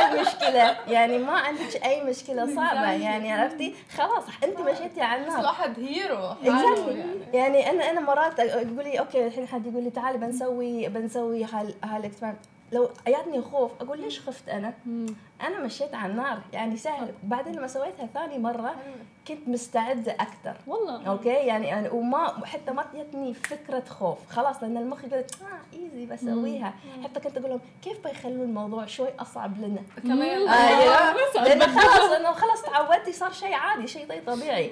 [0.00, 2.92] هالمشكله يعني ما عندك أي مشكلة صعبة.
[2.92, 6.34] يعني عرفتي؟ خلاص أنت مشيتي على بس النار الواحد hero.
[6.42, 7.20] يعني.
[7.32, 11.74] يعني أنا أنا مرات أقول لي okay الحين حد يقول لي تعالي بنسوي بنسوي هال
[11.84, 12.38] هال experiment.
[12.72, 14.74] لو جاتني خوف أقول ليش خفت أنا؟
[15.42, 16.38] أنا مشيت على النار.
[16.52, 17.14] يعني سهل.
[17.22, 18.74] بعدين لما سويتها ثاني مرة
[19.28, 21.06] كنت مستعدة أكثر والله.
[21.06, 24.18] okay؟ يعني يعني وما حتى ما جتني فكرة خوف.
[24.30, 29.08] خلاص لأن المخ يقول آه easy بسويها حتى كنت أقول لهم كيف بيخلوا الموضوع شوي
[29.20, 30.40] أصعب لنا؟ كمان.
[31.44, 31.78] لأن أتبدل.
[31.80, 34.70] خلاص انه خلاص تعودتي صار شيء عادي شيء طبيعي.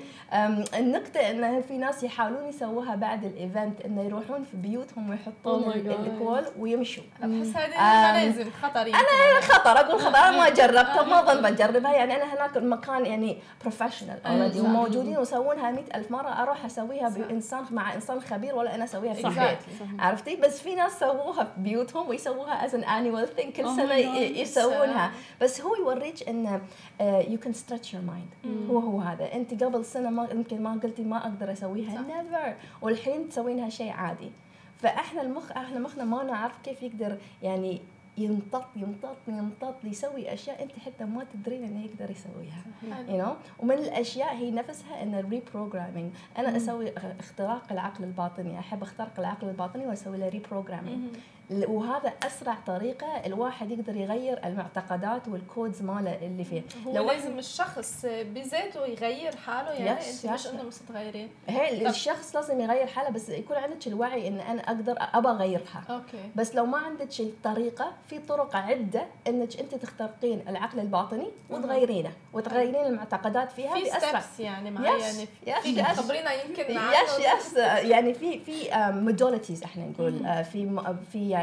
[0.79, 5.77] النقطة انه في ناس يحاولون يسووها بعد ال event إنه يروحون في بيوتهم ويحطون Oh.
[5.77, 7.03] ال coal ويمشوا.
[7.23, 8.99] أنا بحس هذه لازم خطر يمكن.
[8.99, 11.93] أنا خطر أقول خطر أنا ما جربتها ما ظن بجربها.
[11.95, 14.61] يعني أنا هناك المكان يعني professional already.
[14.61, 16.29] وموجودين ويسوونها مئة ألف مرة.
[16.29, 17.19] أروح أسويها صح.
[17.19, 19.27] بإنسان مع إنسان خبير ولا أنا أسويها في.
[19.27, 19.59] البيت.
[19.99, 23.93] عرفتي؟ بس في ناس سووها في بيوتهم ويسووها as an annual thing كل Oh.
[23.93, 25.11] ي- يسوونها.
[25.41, 26.61] بس هو يوريك انه
[27.01, 28.29] you can stretch your mind
[28.71, 29.33] هو هو هذا.
[29.33, 31.95] أنت قبل سنة ما يمكن ما قلتي ما أقدر أسويها.
[31.95, 32.01] صح.
[32.17, 34.31] never والحين تسوينها شيء عادي.
[34.79, 37.81] فإحنا المخ إحنا مخنا ما نعرف كيف يقدر يعني
[38.19, 42.63] يمطط يمطط يمطط يسوي أشياء أنت حتى ما تدرين إنه يقدر يسويها.
[43.09, 48.59] you know ومن الأشياء هي نفسها ان ال reprogramming أنا أسوي اختراق العقل الباطني.
[48.59, 51.17] أحب اخترق العقل الباطني وأسوي له reprogramming.
[51.53, 56.63] وهذا أسرع طريقة الواحد يقدر يغير المعتقدات وال codes ماله اللي فيه.
[56.87, 60.47] هو لو لازم الشخص بذاته يغير حاله يعني انت مش.
[60.47, 64.97] إنه مش تغيرين هي الشخص لازم يغير حاله بس يكون عندك الوعي إن أنا أقدر
[64.99, 65.85] ابى أغيرها.
[65.91, 66.31] okay.
[66.37, 72.87] بس لو ما عندك الطريقة في طرق عدة إنك أنت تخترقين العقل الباطني وتغيرينه وتغيرين
[72.87, 74.23] المعتقدات فيها في بأسرع.
[74.39, 75.27] يعني معينة.
[75.47, 75.97] yes.
[75.97, 77.57] تخبرينا يمكن yes yes.
[77.57, 81.42] يعني في في modalities إحنا نقول آه، في في يعني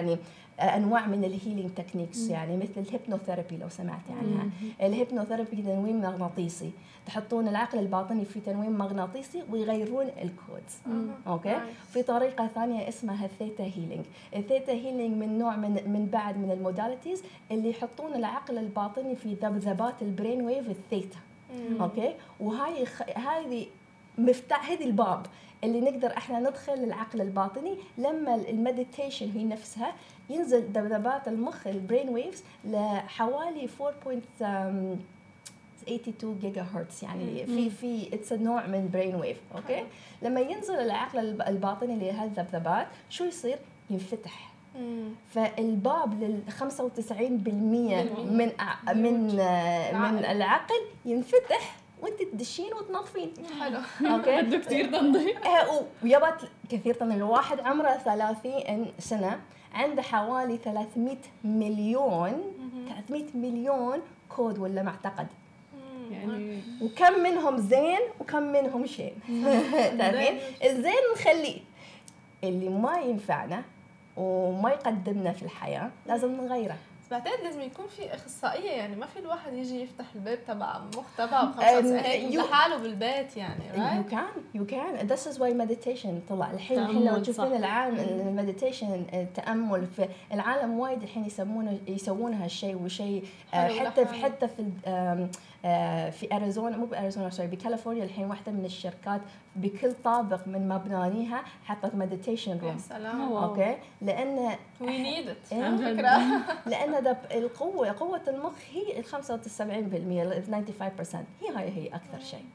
[0.59, 4.49] أنواع من ال healing techniques يعني مثل ال hypnotherapy لو سمعتي عنها.
[4.82, 6.71] ال hypnotherapy تنويم مغناطيسي.
[7.05, 10.77] تحطون العقل الباطني في تنويم مغناطيسي ويغيرون ال codes
[11.27, 11.60] okay؟
[11.93, 14.05] في طريقة ثانية اسمها ال theta healing
[14.36, 19.15] ال theta healing من نوع من من بعد من ال modalities اللي يحطون العقل الباطني
[19.15, 21.17] في ذبذبات ال brain wave ال theta
[21.82, 23.01] okay؟ وهاي خ...
[23.15, 23.65] هذه
[24.17, 25.26] مفتاح هذه الباب
[25.64, 29.93] اللي نقدر إحنا ندخل العقل الباطني لما ال meditation هي نفسها
[30.30, 33.72] ينزل ذبذبات المخ ال brain waves لحوالي 4.82
[36.41, 39.84] جيجا هرتز يعني في في it's نوع من brain wave okay
[40.22, 44.49] لما ينزل العقل الباطني لهالذبذبات شو يصير؟ ينفتح.
[45.30, 46.64] فالباب لل 95%
[47.22, 48.51] من
[48.95, 51.76] من آه، من العقل ينفتح.
[52.02, 53.34] وانت تدشين وتنظفين.
[53.60, 53.80] حلو.
[54.13, 55.38] okay؟ بده كثير تنظيف.
[55.47, 59.39] آه، ويبيت كثير تنظيف الواحد عمره 30 سنة
[59.74, 62.41] عنده حوالي 300 مليون
[63.08, 65.28] 300 مليون كود ولا معتقد.
[66.12, 69.14] يعني وكم منهم زين وكم منهم شين.
[70.00, 71.60] تعرفين؟ الزين نخليه
[72.43, 73.64] اللي ما ينفعنا
[74.18, 76.78] وما يقدمنا في الحياة لازم نغيره.
[77.12, 81.53] بعتقد لازم يكون في أخصائية يعني ما في الواحد يجي يفتح الباب تبع مخ تبعه
[81.60, 84.12] هيك you- لحاله بالبيت يعني يو right?
[84.11, 87.55] can you can this is why meditation طلع الحين الحين لو تشوفين.
[87.55, 94.14] العالم ال meditation التامل في العالم وايد الحين يسمونه يسوون هالشيء وشيء آه، حتى في.
[94.24, 95.28] حتى في آه،
[96.12, 99.22] في أريزونا مو بأريزونا sorry بكاليفورنيا الحين واحدة من الشركات
[99.55, 103.32] بكل طابق من مبانيها حطت meditation يا room سلام.
[103.32, 103.43] wow.
[103.45, 105.64] okay؟ لأن we need it إيه.
[105.64, 106.18] على فكرة.
[106.72, 110.66] لأن ده القوة قوة المخ هي ال 75% ال
[111.12, 112.45] 95% هي هاي هي أكثر شيء.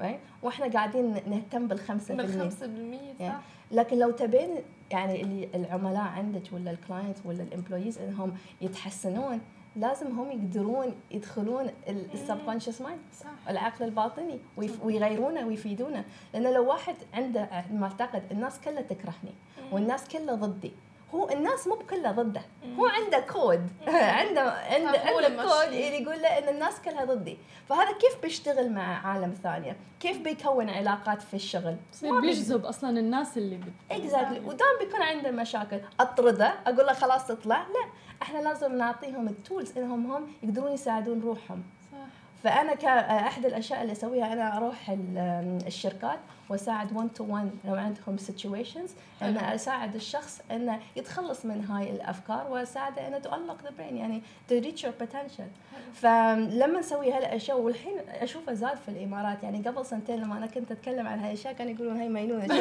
[0.00, 0.44] Right?
[0.44, 3.22] وإحنا قاعدين نهتم بال 5% بال 5% Yeah.
[3.22, 3.40] صح.
[3.70, 4.48] لكن لو تبين
[4.90, 9.40] يعني اللي العملاء عندك ولا ال client ولا ال employees إنهم يتحسنون
[9.76, 13.26] لازم هم يقدرون يدخلون ال subconscious mind صح.
[13.48, 16.04] العقل الباطني ويغيرونه ويفيدونه.
[16.34, 19.34] لأن لو واحد عنده معتقد الناس كلها تكرهني
[19.72, 20.72] والناس كلها ضدي
[21.14, 22.42] هو الناس مو كلها ضده
[22.78, 23.68] هو عنده كود
[24.20, 27.38] عنده عنده عنده اللي كود يقول له إن الناس كلها ضدي.
[27.68, 33.38] فهذا كيف بيشتغل مع عالم ثانية كيف بيكون علاقات في الشغل؟ بصير بيجذب أصلا الناس
[33.38, 33.72] اللي بت...
[33.90, 37.86] exactly ودام بيكون عنده مشاكل أطرده أقول له خلاص اطلع لا.
[38.22, 41.62] إحنا لازم نعطيهم ال tools إنهم هم يقدرون يساعدون روحهم.
[41.92, 41.98] صح.
[42.44, 46.18] فأنا كاحد الأشياء اللي أسويها أنا أروح ال- الشركات
[46.48, 48.90] وأساعد 1 تو 1 لو عندهم situations
[49.22, 54.22] إن أساعد الشخص انه يتخلص من هاي الأفكار وأساعده انه to unlock the brain يعني
[54.48, 55.46] to reach your potential
[55.94, 61.06] فلما نسوي هالأشياء والحين أشوفه زاد في الإمارات يعني قبل سنتين لما أنا كنت أتكلم
[61.06, 62.46] عن هالأشياء كانوا يقولون هاي مجنونة.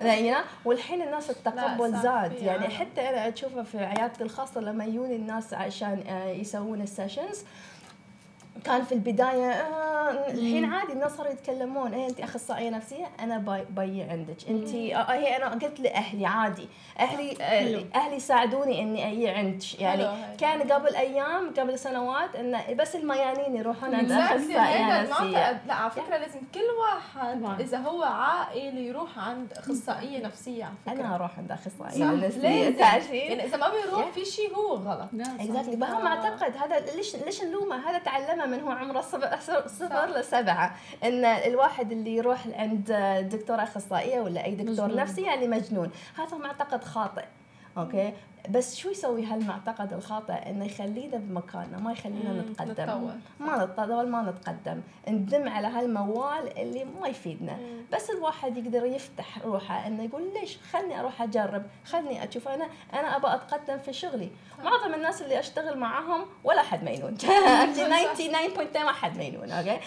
[0.00, 2.32] you know؟ والحين الناس التقبل زاد.
[2.42, 2.68] يعني.
[2.68, 7.44] حتى أنا أشوفه في عيادتي الخاصة لما يجوني الناس عشان آه، يسوون ال sessions
[8.64, 13.64] كان في البداية آه الحين عادي الناس صاروا يتكلمون إيه انت أخصائية نفسية أنا باي
[13.70, 14.36] باي عندك.
[14.48, 16.68] انت آه هي أنا قلت لأهلي عادي.
[16.98, 19.80] أهلي آه أهلي ساعدوني إني أجي عندك.
[19.80, 20.36] يعني.
[20.36, 24.12] كان قبل أيام قبل سنوات انه بس الميانين يروحون عند.
[24.12, 25.24] أخصائية هيدا نفسية.
[25.24, 27.60] المعتقد لا على فكرة لازم كل واحد.
[27.60, 30.92] إذا هو عاقل يروح عند أخصائية نفسية على فكرة.
[31.06, 32.70] أنا أروح عند أخصائية نفسية.
[32.78, 34.10] تعرفين؟ يعني إذا ما بيروح.
[34.10, 35.08] في شيء هو غلط.
[35.40, 40.76] exactly بها معتقد هذا ليش ليش نلومه هذا تعلمه من هو عمره صفر, صفر لسبعه
[41.04, 42.92] إن الواحد اللي يروح عند
[43.32, 44.96] دكتوره أخصائية ولا أي دكتور مجنون.
[44.96, 45.90] نفسي يعني مجنون.
[46.18, 47.24] هذا معتقد خاطئ.
[47.78, 48.12] okay؟
[48.50, 52.70] بس شو يسوي هالمعتقد الخاطئ؟ إنه يخلينا بمكاننا ما يخلينا مم، نتقدم.
[52.70, 53.12] نتطور.
[53.40, 57.52] ما نتطور ما نتقدم ندم على هالموال اللي ما يفيدنا.
[57.52, 57.84] مم.
[57.92, 63.16] بس الواحد يقدر يفتح روحه إنه يقول ليش؟ خلني أروح أجرب خلني أشوف أنا أنا
[63.16, 64.30] ابى أتقدم في شغلي.
[64.64, 69.78] معظم الناس اللي أشتغل معاهم ولا حد مجنون 99.9 ما حد مجنون okay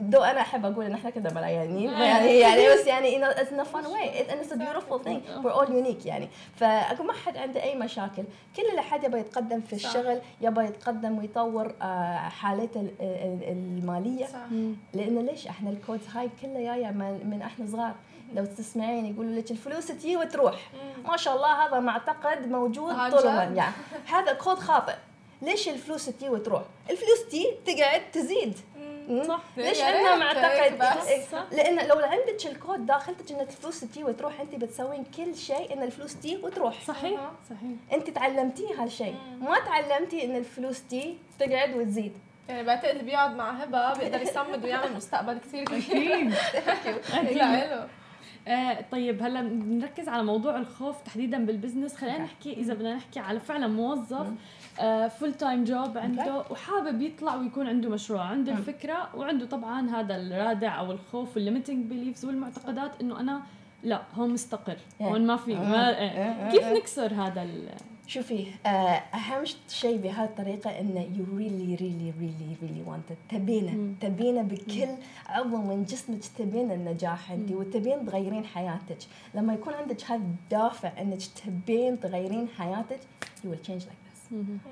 [0.00, 3.24] though أنا أحب أقول إن إحنا كذا ملايين يعني يعني بس يعني
[3.64, 4.18] fun way.
[4.20, 5.20] It- and it's a beautiful thing.
[5.42, 6.28] we're all unique يعني.
[6.56, 8.24] فأقول ما حد عنده أي مشاكل.
[8.56, 9.88] كل اللي حد يبى يتقدم في صح.
[9.88, 14.26] الشغل يبى يتقدم ويطور آه، حالته ال- ال- المالية.
[14.26, 14.38] صح.
[14.94, 17.94] لأن ليش إحنا الكود هاي كله جاية من, من إحنا صغار؟
[18.34, 20.70] لو تسمعين يقولوا لك الفلوس تجي وتروح.
[21.08, 23.72] ما شاء الله هذا معتقد موجود طول يعني
[24.06, 24.94] هذا كود خاطئ.
[25.42, 28.58] ليش الفلوس تجي وتروح؟ الفلوس تجي تقعد تزيد.
[29.28, 29.40] صح.
[29.56, 30.06] ليش ريت.
[30.18, 30.82] معتقد.
[31.08, 31.44] إيه، صح.
[31.52, 36.16] لأن لو عندك الكود داخلتك ان الفلوس تجي وتروح انت بتسوين كل شيء إن الفلوس
[36.16, 36.84] تجي وتروح.
[36.84, 37.20] صحيح.
[37.50, 37.70] صحيح.
[37.92, 39.14] انت تعلمتي هالشيء.
[39.40, 42.12] ما تعلمتي إن الفلوس تجي تقعد وتزيد.
[42.48, 46.32] يعني بعتقد اللي بيقعد مع هبه بيقدر يصمد ويعمل مستقبل كثير كبير.
[47.12, 47.38] أكيد.
[48.48, 51.96] آه طيب هلا بنركز على موضوع الخوف تحديدا بالبزنس.
[51.96, 54.26] خلينا نحكي إذا بدنا نحكي على فعلا موظف
[55.08, 60.78] full time job عنده وحابب يطلع ويكون عنده مشروع عنده الفكرة وعنده طبعا هذا الرادع
[60.78, 63.42] أو الخوف وال limiting beliefs والمعتقدات إنه أنا
[63.82, 66.50] لا هون مستقر هون ما في ما آه.
[66.50, 67.68] كيف نكسر هذا ال
[68.06, 74.42] شوفي آه، أهم شيء بهذه الطريقة إنه you really really really really وانت تبينه تبينه
[74.42, 74.88] بكل
[75.26, 78.98] عضو من جسمك تبين النجاح انت وتبين تغيرين حياتك.
[79.34, 83.00] لما يكون عندك هذا الدافع إنك تبين تغيرين حياتك
[83.44, 84.03] you will change like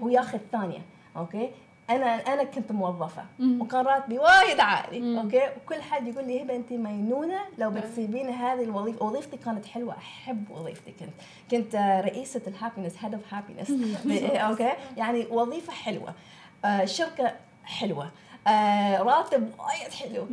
[0.00, 0.80] وياخذ ثانية
[1.16, 1.50] okay?
[1.90, 5.42] أنا أنا كنت موظفة وكان راتبي وايد عالي okay?
[5.56, 9.04] وكل حد يقول لي هبه انت مجنونه لو بتسيبين هذه الوظيفة.
[9.04, 11.10] وظيفتي كانت حلوة أحب وظيفتي كنت.
[11.50, 13.70] كنت رئيسة ال happiness head of happiness
[14.36, 14.72] okay?
[14.96, 16.14] يعني وظيفة حلوة.
[16.64, 17.32] آه شركة
[17.64, 18.10] حلوة.
[18.46, 20.26] آه راتب وايد حلو.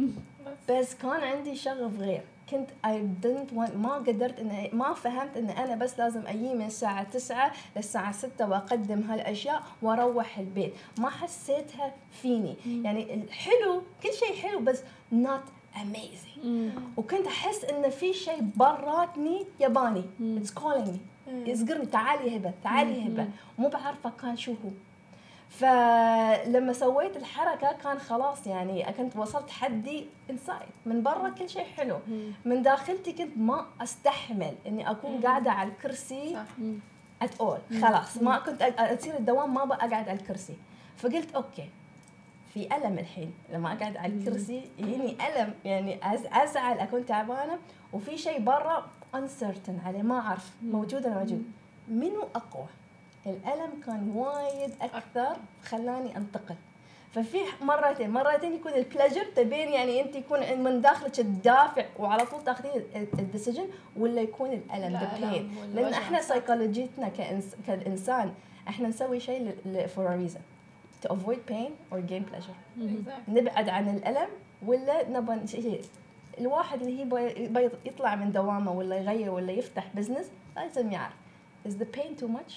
[0.69, 2.21] بس كان عندي شغف غير.
[2.51, 6.65] كنت I didn't want ما قدرت ان ما فهمت إن أنا بس لازم أجي من
[6.65, 10.73] الساعة 9 للساعة 6 وأقدم هالأشياء وأروح البيت.
[10.99, 12.55] ما حسيتها فيني.
[12.65, 14.81] يعني الحلو كل شيء حلو بس
[15.13, 16.47] not amazing.
[16.97, 20.03] وكنت أحس إن في شيء براتني ياباني.
[20.19, 21.29] it's calling me.
[21.29, 23.27] يصقرني تعالي هبة تعالي هبة.
[23.57, 24.69] مو بعرفة كان شو هو.
[25.49, 31.99] فلما سويت الحركة كان خلاص يعني كنت وصلت حدي inside من برا كل شيء حلو.
[32.45, 36.37] من داخلتي كنت ما أستحمل إني أكون قاعدة على الكرسي
[37.21, 40.55] at all خلاص ما كنت أصير الدوام ما اقعد على الكرسي.
[40.97, 41.69] فقلت okay
[42.53, 43.33] في ألم الحين.
[43.53, 45.99] لما أقعد على الكرسي يجيني ألم يعني
[46.33, 47.57] أزعل أكون تعبانة.
[47.93, 48.85] وفي شيء برا
[49.15, 51.51] uncertain عليه ما أعرف موجود ولا موجود.
[51.87, 52.65] منو أقوى؟
[53.25, 56.55] الألم كان وايد أكثر خلاني أنتقل.
[57.11, 62.43] ففي مرتين مرتين يكون ال pleasure تبين يعني أنت يكون من داخلك الدافع وعلى طول
[62.43, 62.83] تاخذين
[63.19, 63.67] ال decision
[63.97, 68.33] ولا يكون الألم the pain لأن إحنا سيكولوجيتنا كإنس كإنسان
[68.67, 69.55] إحنا نسوي شيء
[69.95, 70.39] for a reason
[71.05, 72.79] to avoid pain or gain pleasure.
[73.27, 74.27] نبعد عن الألم
[74.65, 75.41] ولا نبغى
[76.39, 80.25] الواحد اللي هي يطلع من دوامة ولا يغير ولا يفتح business
[80.55, 81.13] لازم يعرف.
[81.67, 82.51] Is the pain too much?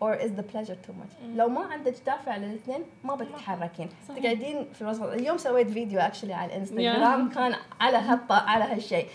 [0.00, 1.36] or is the pleasure too much.
[1.36, 3.88] لو ما عندك دافع للاثنين ما بتتحركين.
[4.08, 5.02] تقعدين في الوسط.
[5.02, 7.34] اليوم سويت فيديو actually على الانستغرام yeah.
[7.34, 9.06] كان على هالط على هالشيء.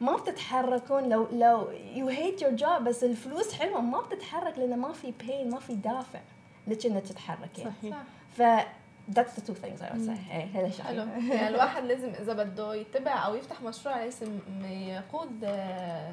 [0.00, 1.08] ما بتتحركون.
[1.08, 5.50] لو لو you hate your job بس الفلوس حلوة ما بتتحرك لأنه ما في pain
[5.50, 6.20] ما في دافع
[6.66, 7.72] لك انك تتحركين.
[7.80, 7.96] صحيح.
[8.30, 8.42] ف
[9.08, 10.18] that's the two things I would say.
[10.54, 11.06] هذا شيء حلو.
[11.32, 14.38] يعني الواحد لازم إذا بده يتبع أو يفتح مشروع لازم
[14.70, 15.48] يقود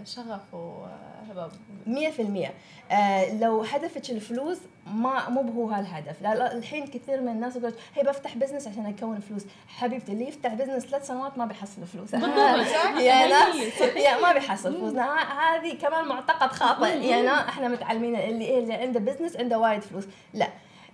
[0.06, 0.88] شغفه
[1.30, 1.50] هبة.
[1.88, 2.50] 100%
[2.92, 6.22] آه لو هدفك الفلوس ما مو هو هالهدف.
[6.22, 9.46] لا الحين كثير من الناس يقول هي بفتح business عشان أكون فلوس.
[9.68, 12.14] حبيبتي اللي يفتح business ثلاث سنوات ما بيحصل فلوس.
[13.08, 13.82] يا ناس
[14.22, 14.94] ما بيحصل فلوس.
[14.94, 17.08] هذه كمان معتقد خاطئ.
[17.08, 20.04] يعني إحنا متعلمين اللي اللي عنده business عنده وايد فلوس.
[20.34, 20.48] لا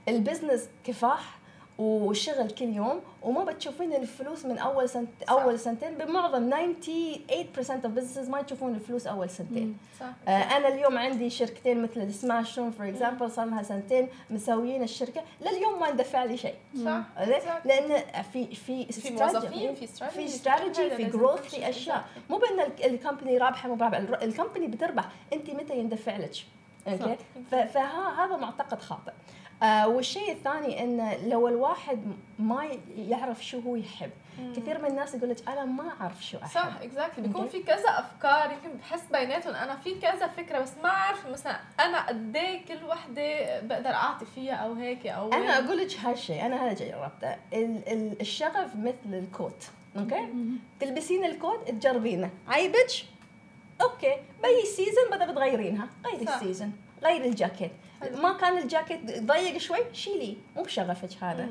[0.08, 1.38] ال business كفاح
[1.78, 5.32] وشغل كل يوم وما بتشوفين الفلوس من أول سنت صح.
[5.32, 5.94] أول سنتين.
[5.94, 9.78] بمعظم 98% of businesses ما تشوفون الفلوس أول سنتين.
[10.00, 10.06] صح.
[10.28, 14.84] آه أنا اليوم عندي شركتين مثل ال smash room for example صار لها سنتين مسويين
[14.84, 15.22] الشركة.
[15.42, 16.56] لليوم ما ندفع لي شيء.
[16.86, 17.02] صح.
[17.66, 18.04] لأن
[18.34, 22.06] في في في موظفين في في استراتيجي في growth في أشياء.
[22.30, 24.00] مو بأن ال company رابحة مو رابحة.
[24.24, 25.10] ال company بتربح.
[25.34, 26.36] أنت متى يندفع لك؟
[26.88, 27.18] okay?
[27.52, 29.12] فهذا معتقد خاطئ.
[29.64, 32.00] آه والشيء الثاني إنه لو الواحد
[32.40, 34.54] ما يعرف شو هو يحب مم.
[34.54, 36.50] كثير من الناس يقول لك أنا ما أعرف شو أحب.
[36.50, 39.56] صح exactly بيكون في كذا أفكار يمكن بحس بيناتهم.
[39.56, 44.26] أنا في كذا فكرة بس ما أعرف مثلا أنا قد إيه كل وحدة بقدر أعطي
[44.26, 47.36] فيها أو هيك أو أنا أقول لك هالشيء أنا هذا جربته.
[48.22, 49.64] الشغف مثل ال coat
[49.98, 50.28] okay?
[50.80, 52.30] تلبسين ال coat تجربينه.
[52.48, 52.92] عيبك
[53.82, 54.16] okay.
[54.44, 55.88] بأي season بدها بتغيرينها.
[56.06, 57.72] غيري ال season غير الجاكيت.
[58.22, 61.50] ما كان الجاكيت ضيق شوي شيلي مو بشغفك هذا.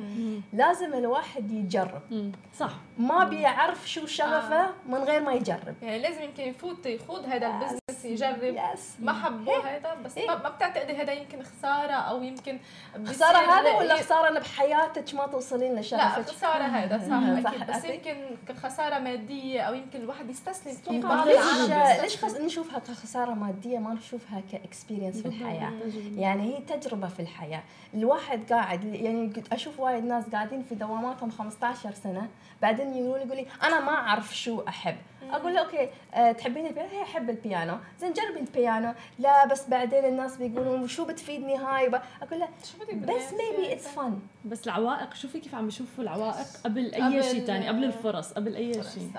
[0.53, 2.32] لازم الواحد يجرب.
[2.59, 2.70] صح.
[2.99, 4.70] ما بيعرف شو شغفه آه.
[4.88, 5.74] من غير ما يجرب.
[5.82, 8.42] يعني لازم يمكن يفوت يخوض هذا ال business يجرب.
[8.42, 8.94] yes.
[9.01, 10.28] ما حبه هذا بس إيه.
[10.28, 12.59] ما بتعتقدي هذا يمكن خسارة أو يمكن
[13.07, 18.16] خسارة هذا ولا خسارة بحياتك ما توصلين لشغفك؟ لا خسارة هذا صح, صح بس يمكن
[18.62, 22.24] خساره مادية أو يمكن الواحد يستسلم في بعض ليش ليش.
[22.24, 25.72] نشوفها كخسارة مادية ما نشوفها ك experience في الحياة؟
[26.16, 27.62] يعني هي تجربة في الحياة.
[27.95, 32.28] الواحد قاعد يعني أشوف وايد ناس قاعدين في دواماتهم 15 سنة
[32.62, 34.97] بعدين يقولوا لي يقول لي أنا ما أعرف شو أحب.
[35.30, 37.76] أقول له okay أه تحبين البيانو؟ هي أحب البيانو.
[38.01, 38.95] زين جربي البيانو.
[39.18, 41.87] لا بس بعدين الناس بيقولون شو بتفيدني هاي؟
[42.22, 42.49] أقول له
[42.95, 47.68] بس maybe it's fun بس العوائق شوفي كيف عم يشوفوا العوائق قبل أي شيء ثاني
[47.68, 49.11] قبل الفرص قبل أي شيء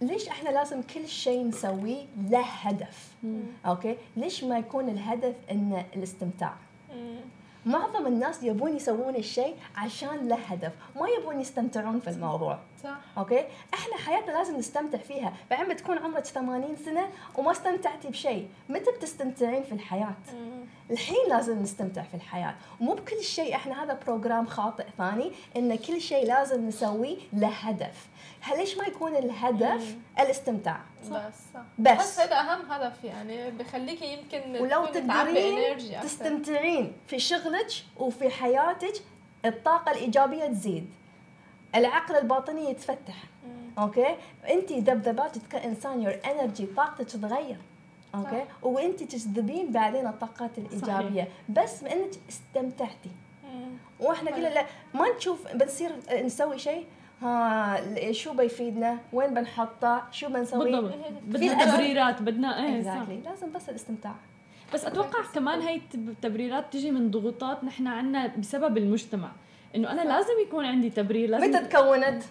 [0.00, 3.14] ليش إحنا لازم كل شيء نسويه له هدف؟
[3.66, 3.96] okay?
[4.16, 6.54] ليش ما يكون الهدف ان الاستمتاع؟
[7.66, 12.58] معظم الناس يبون يسوون الشيء عشان له هدف ما يبون يستمتعون في الموضوع.
[12.84, 12.96] صح.
[13.18, 13.44] okay?
[13.74, 15.32] إحنا حياتنا لازم نستمتع فيها.
[15.50, 18.48] بعدين بتكون عمرك 80 سنة وما استمتعتي بشيء.
[18.68, 20.14] متى بتستمتعين في الحياة؟
[20.90, 22.54] الحين لازم نستمتع في الحياة.
[22.80, 28.06] ومو بكل شيء إحنا هذا program خاطئ ثاني إن كل شيء لازم نسويه له هدف.
[28.54, 31.08] ليش ما يكون الهدف الاستمتاع؟ بس.
[31.54, 31.98] صح بس.
[31.98, 36.00] بس هذا أهم هدف يعني بخليكي يمكن ولو تقدرين.
[36.02, 39.02] تستمتعين في شغلك وفي حياتك
[39.44, 40.90] الطاقة الإيجابية تزيد.
[41.74, 43.24] العقل الباطني يتفتح.
[43.78, 44.16] أوكي؟
[44.50, 47.58] أنت ذبذباتك كانسان your energy طاقتك تتغير.
[48.14, 51.28] أوكي؟ وأنت تجذبين بعدين الطاقات الإيجابية.
[51.48, 53.10] بس بانك استمتعتي.
[53.44, 53.70] مم.
[54.00, 56.86] وإحنا قلنا لا ما نشوف بنصير نسوي شيء
[57.22, 60.92] ها شو بيفيدنا؟ وين بنحطه؟ شو بنسوي؟ بالضبط.
[61.26, 62.90] بدنا تبريرات بدنا إيه صح.
[63.04, 63.26] Exactly.
[63.28, 64.14] لازم بس الاستمتاع.
[64.74, 69.28] بس أتوقع كمان هي التب- التبريرات تجي من ضغوطات نحن عنا بسبب المجتمع.
[69.76, 72.22] إنه أنا لازم يكون عندي تبرير لازم متى تكونت؟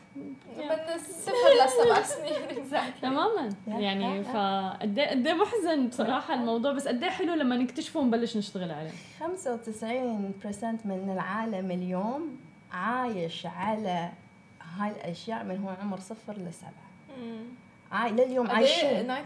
[0.58, 1.32] من الصفر
[1.66, 2.92] لسبع سنين.
[3.02, 3.50] تماما.
[3.68, 8.38] يعني فقد إيه قد إيه محزن بصراحة الموضوع بس قد إيه حلو لما نكتشفه ونبلش
[8.38, 8.92] نشتغل عليه.
[9.20, 12.38] 95% من العالم اليوم
[12.72, 14.10] عايش على
[14.78, 16.86] هاي الأشياء من هو عمر صفر لسبعه.
[17.92, 18.90] عاي لليوم إيه؟ عايشين.
[19.16, 19.26] 95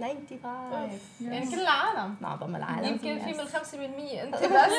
[0.00, 1.20] 95 أوف.
[1.20, 2.16] يعني كل العالم.
[2.20, 3.32] معظم العالم يمكن في.
[3.32, 4.72] من 5% أنت بس.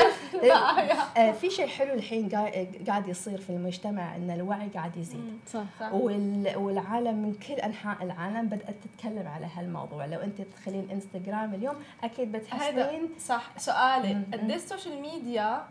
[0.34, 0.96] البقايا.
[1.16, 5.38] آه، في شيء حلو الحين قا- قاعد يصير في المجتمع إن الوعي قاعد يزيد.
[5.52, 5.92] صح صح.
[5.92, 10.06] وال- والعالم من كل أنحاء العالم بدأت تتكلم على هالموضوع.
[10.06, 11.74] لو أنت تدخلين انستغرام اليوم
[12.04, 13.50] أكيد بتحسين صح.
[13.58, 14.22] سؤالي.
[14.32, 15.64] قد ال social media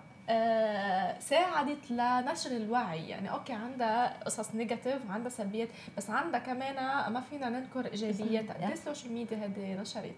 [1.19, 3.09] ساعدت لنشر الوعي.
[3.09, 6.75] يعني أوكي عندها قصص negative وعندها سلبيات بس عندها كمان
[7.13, 8.53] ما فينا ننكر إيجابياتها.
[8.65, 10.15] قد ال social media هذه نشرت.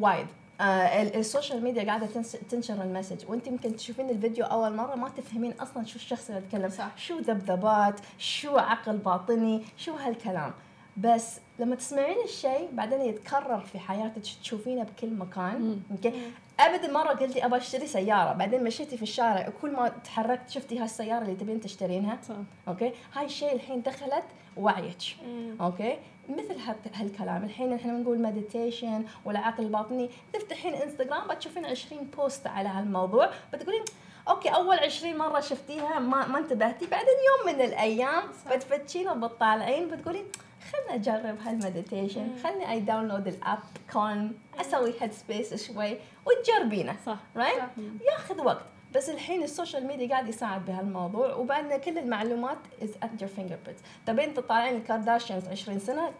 [0.00, 0.26] وايد.
[0.60, 3.24] آه ال- ال social media قاعدة تنس- تنشر ال message.
[3.30, 6.98] وانت يمكن تشوفين الفيديو أول مرة ما تفهمين أصلا شو الشخص اللي يتكلم صح.
[6.98, 10.52] شو ذبذبات شو عقل باطني شو هالكلام.
[10.96, 15.80] بس لما تسمعين الشيء بعدين يتكرر في حياتك تشوفينه بكل مكان.
[15.90, 16.12] أوكي
[16.60, 21.22] أبدا مرة قلتي أبغى أشتري سيارة بعدين مشيتي في الشارع وكل ما تحركت شفتي هالسيارة
[21.22, 22.18] اللي تبين تشترينها.
[22.28, 22.34] صح.
[22.68, 24.24] أوكي؟ هاي الشيء الحين دخلت
[24.56, 24.96] وعيك.
[25.60, 27.44] أوكي؟ مثل هال- هالكلام.
[27.44, 33.30] الحين إحنا بنقول meditation والعقل الباطني تفتحين انستغرام بتشوفين 20 post على هالموضوع.
[33.52, 33.84] بتقولين
[34.28, 36.86] أوكي أول 20 مرة شفتيها ما ما انتبهتي.
[36.86, 37.08] بعدين
[37.46, 38.22] يوم من الأيام.
[38.50, 40.24] بتفتشين وبتطالعين بتقولين
[40.72, 42.28] خلنا أجرب ها ال meditation.
[42.44, 43.58] خلني أي download ال app
[43.92, 45.96] كون أسوي Headspace شوي
[46.26, 47.68] وتجربينه صح right صح.
[48.12, 48.64] ياخذ وقت.
[48.94, 53.82] بس الحين ال social media قاعد يساعد بهالموضوع وبعدنا كل المعلومات is at your fingerprints
[54.06, 56.10] تبين تطالعين الكارداشيانز 20 سنة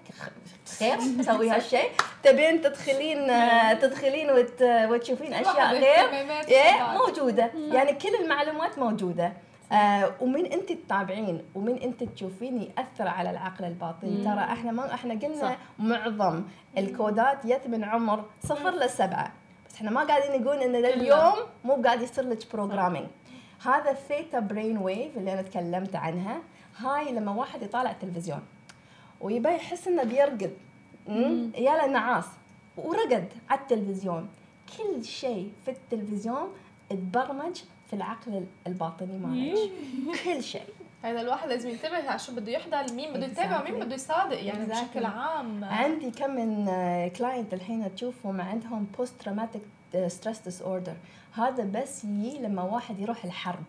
[0.79, 1.91] خير تسوي هالشيء؟
[2.23, 3.27] تبين تدخلين
[3.81, 4.63] تدخلين وت...
[4.63, 6.11] وتشوفين أشياء غير
[6.49, 6.99] إيه،.
[6.99, 7.51] موجودة.
[7.73, 9.33] يعني كل المعلومات موجودة.
[9.75, 15.15] آه ومن انت تتابعين ومن انت تشوفين يأثر على العقل الباطني ترى إحنا ما إحنا
[15.15, 15.57] قلنا صح.
[15.79, 16.43] معظم
[16.79, 19.33] الكودات جت من عمر صفر لسبعه
[19.69, 21.33] بس إحنا ما قاعدين نقول إن اليوم
[21.65, 23.07] مو قاعد يصير لك programming
[23.65, 26.41] هذا ال theta brain wave اللي أنا تكلمت عنها.
[26.77, 28.43] هاي لما واحد يطالع التلفزيون
[29.21, 30.53] ويبي يحس إنه بيرقد؟
[31.59, 32.27] يا نعس
[32.77, 34.29] ورقد على التلفزيون.
[34.79, 36.49] كل شيء في التلفزيون
[36.93, 39.59] اتبرمج في العقل الباطني مالك
[40.25, 40.63] كل شيء.
[41.05, 43.71] هذا الواحد لازم ينتبه على شو بده يحضر مين بده يتابع Exactly.
[43.71, 44.85] بده يصادق يعني Exactly.
[44.85, 45.65] بشكل عام.
[45.65, 46.65] عندي كم من
[47.09, 49.63] client الحين تشوفهم عندهم post traumatic
[50.07, 50.95] stress disorder
[51.35, 53.63] هذا بس يجي لما واحد يروح الحرب.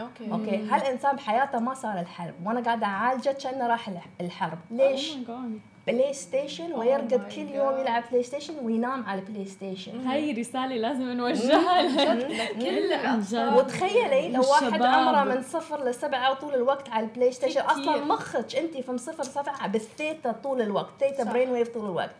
[0.00, 0.32] أوكي.
[0.32, 0.56] أوكي.
[0.68, 4.58] هالانسان بحياته ما صار الحرب؟ وأنا قاعدة أعالجه كأنه راح الح- الحرب.
[4.70, 5.77] ليش؟ Oh my God.
[5.92, 7.78] بلاي ستيشن Oh ويرقد my كل يوم.
[7.78, 12.94] يلعب بلاي ستيشن وينام على البلاي ستيشن هاي رسالة لازم نوجهها لكل
[13.56, 14.82] وتخيلي لو واحد.
[14.82, 17.72] عمره من صفر لسبعة طول الوقت على البلاي ستيشن كتير.
[17.72, 21.24] أصلا مخك أنت في صفر سبعة بالثيتا طول الوقت theta.
[21.24, 22.10] brain wave طول الوقت.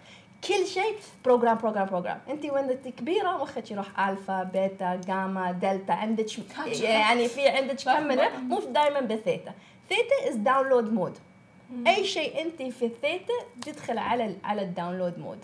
[0.49, 2.21] كل شيء program program program.
[2.31, 5.93] أنت وين انت كبيرة مخك يروح alpha beta gamma delta.
[5.93, 6.27] عندك
[6.83, 9.53] يعني في عندك كم مو دائما بال theta.
[9.89, 11.19] theta is download mode
[11.87, 15.39] أي شيء انت في الثيتا تدخل على على ال download mode.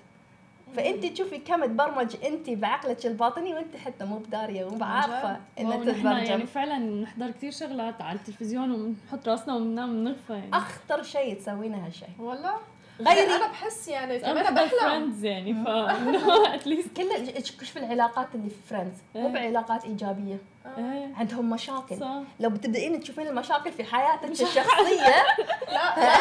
[0.76, 6.06] فانت تشوفي كم تبرمج انت بعقلك الباطني وانت حتى مو بداريه مو بعارفة إنها ونحن
[6.06, 10.50] يعني فعلا نحضر كثير شغلات على التلفزيون وبنحط راسنا وبننام بنغفى يعني.
[10.56, 12.08] أخطر شيء تسوينه هالشيء.
[12.18, 12.54] والله.
[13.00, 13.20] غيري.
[13.36, 14.80] أنا بحس يعني أنا كمان بحلم.
[14.80, 15.68] Friends يعني ف
[16.54, 19.32] at least كل شوف العلاقات اللي في Friends مو إيه.
[19.32, 20.38] بعلاقات إيجابية.
[21.16, 25.24] عندهم مشاكل صح لو بتبدأين تشوفين المشاكل في حياتك الشخصيه
[25.68, 26.14] لا لا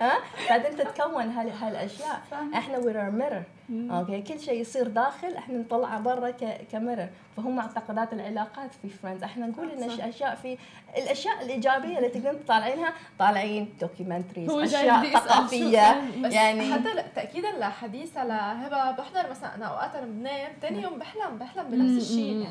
[0.00, 0.18] هذا
[0.50, 2.20] بعدين تتكون هال- هالاشياء
[2.54, 6.30] إحنا we're mirror أوكي كل شيء يصير داخل إحنا نطلعه برا
[6.72, 7.06] ك mirror
[7.36, 9.90] فهم معتقدات العلاقات في Friends إحنا نقول إن.
[10.00, 10.58] أشياء في
[10.96, 19.30] الأشياء الإيجابية اللي تقدرون تطالعينها طالعين documentaries أشياء ثقافية يعني حتى تاكيدا لحديثها لهبه بحضر
[19.30, 22.46] مثلا أنا أوقات أنا بنام ثاني يوم بحلم بحلم بنفس الشيء.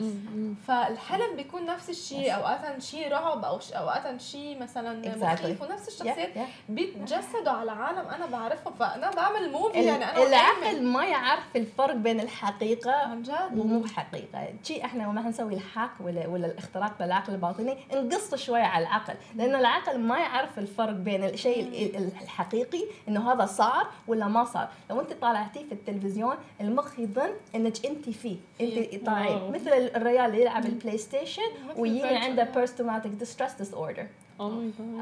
[0.67, 2.35] فالحلم بيكون نفس الشيء.
[2.35, 5.17] أوقات شيء رعب أو أوقات شيء مثلا.
[5.17, 6.29] مخيف ونفس الشخصيات.
[6.69, 12.19] بيتجسدوا على عالم أنا بعرفهم فأنا بعمل موفي يعني أنا العقل ما يعرف الفرق بين
[12.19, 14.47] الحقيقة عن جد؟ ومو حقيقة.
[14.63, 19.55] شيء إحنا لما نسوي الحاك ولا ولا الاختراق بالعقل الباطني نقص شوية على العقل لأن
[19.55, 24.69] العقل ما يعرف الفرق بين الشيء ال- ال- الحقيقي إنه هذا صار ولا ما صار.
[24.89, 28.37] لو أنت طالعتيه في التلفزيون المخ يظن إنك أنت فيه.
[28.61, 29.51] أنت طالعين.
[29.51, 31.41] مثل الرجال اللي يلعب البلاي ستيشن
[31.77, 32.03] ويجي.
[32.05, 34.07] عنده post traumatic distress disorder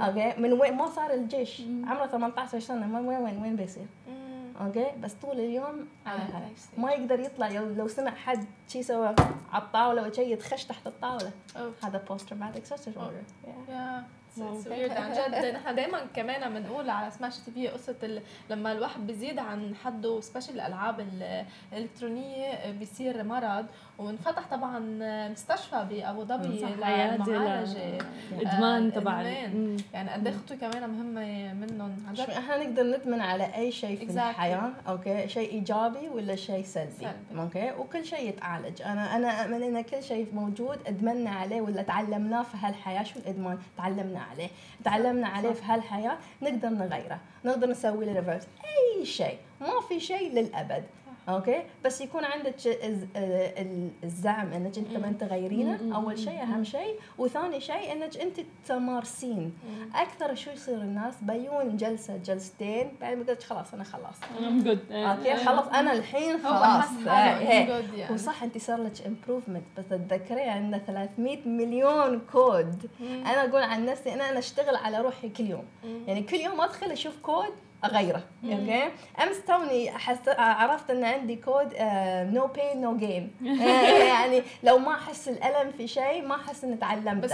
[0.07, 1.61] أوكي؟ من وين ما صار الجيش.
[1.87, 2.97] عمره 18 سنة.
[2.99, 3.85] وين وين وين بيصير.
[4.61, 6.45] أوكي؟ بس طول اليوم على على.
[6.77, 9.15] ما يقدر يطلع لو, لو سمع حد شي سوى
[9.51, 11.31] على الطاولة وشي يتخش تحت الطاولة.
[11.83, 13.23] هذا post traumatic stress order
[14.37, 14.91] weird.
[14.97, 15.45] عن جد.
[15.55, 18.21] نحن دائما كمان بنقول على سماش تي في قصة ال...
[18.49, 23.65] لما الواحد بيزيد عن حده special الألعاب ال- الإلكترونية بيصير مرض.
[23.97, 24.79] وانفتح طبعا
[25.29, 27.21] مستشفى بابو ظبي للمعالجة.
[27.23, 28.91] آه، تبع ال- الإدمان.
[29.53, 29.77] مم.
[29.93, 31.95] يعني قد إيه خطوة كمان مهمة منهم.
[32.07, 32.29] عن جد.
[32.29, 34.17] إحنا نقدر ندمن على أي شيء في Exactly.
[34.17, 36.91] الحياة أوكي؟ شيء إيجابي ولا شيء سلبي.
[36.99, 37.41] سلبي.
[37.41, 38.81] أوكي؟ وكل شيء يتعالج.
[38.81, 43.57] أنا أنا أؤمن إن كل شيء موجود ادمنا عليه ولا تعلمناه في هالحياة شو الإدمان؟
[43.77, 44.49] تعلمنا عليه
[44.83, 50.31] تعلمنا عليه في هالحياة نقدر نغيره نقدر نسوي له reverse أي شيء ما في شيء
[50.31, 50.83] للأبد.
[51.29, 56.99] أوكي؟ بس يكون عندك الز- ال- الزعم إنك أنت من تغيرينه أول شيء أهم شيء.
[57.17, 59.53] وثاني شيء إنك أنت تمارسين.
[59.95, 64.15] أكثر شو يصير الناس؟ بيون جلسة جلستين بعدين بقول خلاص أنا خلاص.
[64.91, 66.85] أوكي؟ خلاص أنا الحين هو خلاص.
[67.05, 68.13] يعني.
[68.13, 74.13] وصح أنت صار لك improvement بس تتذكري عندنا 300 مليون كود أنا أقول عن نفسي
[74.13, 75.65] أنا أنا أشتغل على روحي كل يوم.
[76.07, 77.49] يعني كل يوم أدخل أشوف كود
[77.85, 78.83] اغيره أوكي؟
[79.23, 80.29] أمس توني حس...
[80.37, 81.73] عرفت إن عندي code
[82.33, 83.31] no pain no gain
[83.99, 87.19] يعني لو ما أحس الألم في شيء ما أحس إني تعلمته.
[87.27, 87.33] بس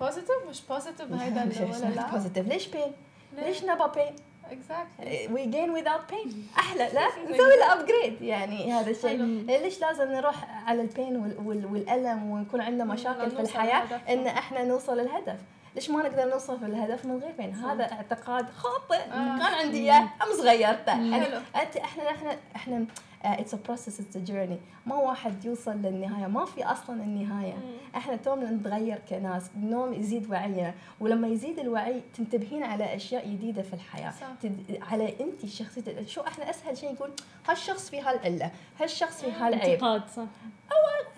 [0.00, 1.42] positive مش positive هيدا
[1.74, 2.92] ولا لا؟ positive ليش pain؟
[3.38, 4.14] ليش نبى pain؟
[4.50, 5.30] exactly.
[5.32, 9.16] we gain without pain أحلى لا؟ نسوي له upgrade يعني هذا الشيء.
[9.46, 10.36] ليش لازم نروح
[10.68, 13.82] على ال pain وال- وال- والألم ويكون عندنا مشاكل في الحياة.
[14.08, 15.38] إن إحنا نوصل للهدف.
[15.76, 19.04] ليش ما نقدر نوصل في الهدف من غير؟ pain هذا اعتقاد خاطئ.
[19.10, 21.26] كان عندي إياه امس غيرته يعني.
[21.36, 22.86] أنت إحنا إحنا إحنا
[23.24, 26.26] it's a process it's a journey ما واحد يوصل للنهاية.
[26.26, 27.54] ما في أصلا النهاية.
[27.96, 30.74] إحنا يومنا نتغير كناس يوم يزيد وعينا.
[31.00, 34.10] ولما يزيد الوعي تنتبهين على أشياء جديدة في الحياة.
[34.10, 34.26] صح.
[34.42, 34.80] تد...
[34.90, 36.08] على أنت شخصيتك.
[36.08, 37.10] شو إحنا أسهل شيء نقول
[37.48, 38.50] هالشخص في هالعلة.
[38.80, 39.72] هالشخص في هالعيب.
[39.72, 40.24] انتقاد صح.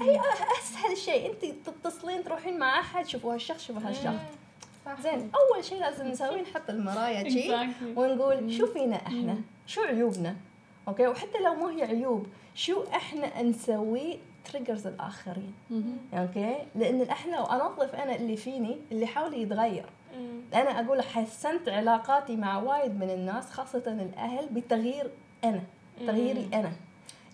[0.00, 0.20] هي
[0.62, 1.32] أسهل شيء.
[1.32, 4.38] أنت تتصلين تروحين مع أحد شوفوا هالشخص شوفوا هالشخص.
[5.02, 7.98] زين أول شيء لازم نسويه نحط المرايه شي Exactly.
[7.98, 9.36] ونقول شو فينا إحنا؟
[9.66, 10.36] شو عيوبنا؟
[10.88, 14.16] أوكي؟ وحتى لو ما هي عيوب شو إحنا نسويه
[14.52, 15.52] triggers الآخرين؟
[16.14, 19.84] أوكي؟ لأن إحنا لو انظف أنا اللي فيني اللي حولي يتغير.
[20.54, 25.10] أنا أقول حسنت علاقاتي مع وايد من الناس خاصة الأهل بتغيير
[25.44, 25.60] أنا
[26.06, 26.72] تغييري أنا.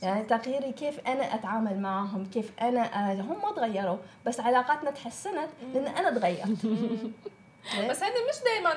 [0.02, 3.96] يعني تغييري كيف أنا أتعامل معهم كيف أنا آه، هم ما تغيروا
[4.26, 6.66] بس علاقاتنا تحسنت لأن أنا تغيرت.
[7.90, 8.70] بس هيدي مش دائما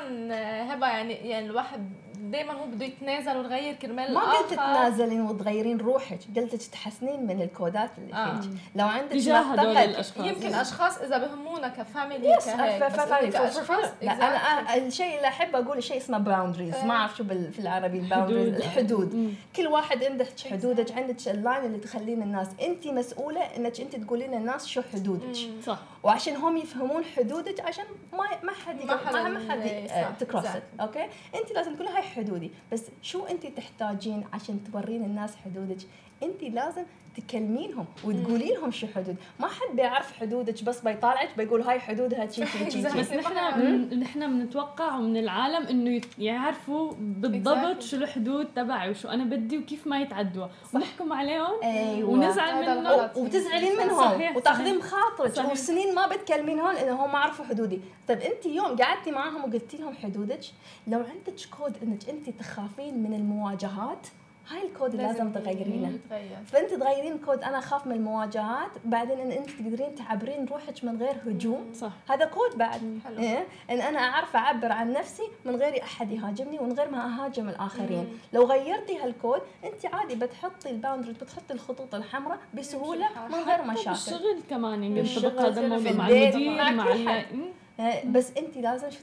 [0.73, 4.49] هبة يعني يعني الواحد دائما هو بده يتنازل ويغير كرمال ما قلت.
[4.51, 8.41] تتنازلين وتغيرين روحك قلت تحسنين من الكودات اللي آه.
[8.41, 8.51] فيك.
[8.76, 10.26] لو عندك تجاه هدول معتقد الأشخاص.
[10.28, 16.18] يمكن أشخاص إذا بهمونا كفاميلي يس لا أنا آه، الشيء اللي أحب أقول شيء اسمه
[16.18, 18.61] boundaries ما أعرف شو بال- في العربي ال boundaries حدود.
[18.61, 22.47] الحدود كل واحد عندك حدودك عندك ال line اللي تخلين الناس.
[22.61, 25.36] أنت مسؤولة إنك أنت تقولين للناس شو حدودك.
[25.65, 25.80] صح.
[26.03, 30.82] وعشان هم يفهمون حدودك عشان ما ما حد ما حد آه، ت cross exactly.
[30.82, 31.03] أوكي؟
[31.36, 32.51] أنت لازم تقولي هاي حدودي.
[32.72, 35.78] بس شو انت تحتاجين عشان تورين الناس حدودك؟
[36.24, 36.84] انت لازم
[37.18, 39.15] تكلمينهم وتقولي لهم شو حدود.
[39.39, 42.91] ما حد بيعرف حدودك بس بيطالعك بيقول هاي حدودها شي شي شي Exactly.
[42.93, 47.82] شي بس نحن من نحن بنتوقع من العالم إنه يعرفوا بالضبط.
[47.82, 50.47] شو الحدود تبعي وشو أنا بدي وكيف ما يتعدوا.
[50.74, 52.09] ونحكم عليهم أيوه.
[52.09, 53.09] ونزعل منهم.
[53.15, 54.36] وتزعلين منهم.
[54.36, 54.78] وتاخذين.
[54.78, 55.51] بخاطرك صحيح.
[55.51, 57.82] وسنين ما بتكلمينهم لانهم ما عرفوا حدودي.
[58.07, 60.41] طيب أنت يوم قعدتي معهم وقلتي لهم حدودك
[60.88, 64.07] لو عندك كود إنك أنت تخافين من المواجهات
[64.50, 66.38] هاي الكود اللي لازم تغيرينه يتغير.
[66.45, 68.72] فأنت تغيرين كود أنا أخاف من المواجهات.
[68.86, 71.74] بعدين إن أنت تقدرين تعبرين روحك من غير هجوم.
[71.74, 71.91] صح.
[72.10, 73.00] هذا كود بعد.
[73.06, 73.20] حلو.
[73.20, 77.50] إيه؟ إن أنا أعرف أعبر عن نفسي من غير أحد يهاجمني ومن غير ما أهاجم
[77.50, 77.98] الآخرين.
[77.98, 78.18] مم.
[78.34, 83.89] لو غيرتي هالكود أنت عادي بتحطي ال boundary بتحطي الخطوط الحمراء بسهولة من غير مشاكل.
[83.89, 87.24] بالشغل كمان يعني ينطبق هذا في الموضوع مع المدير مع مع.
[87.80, 89.00] إيه، بس أنت لازم شو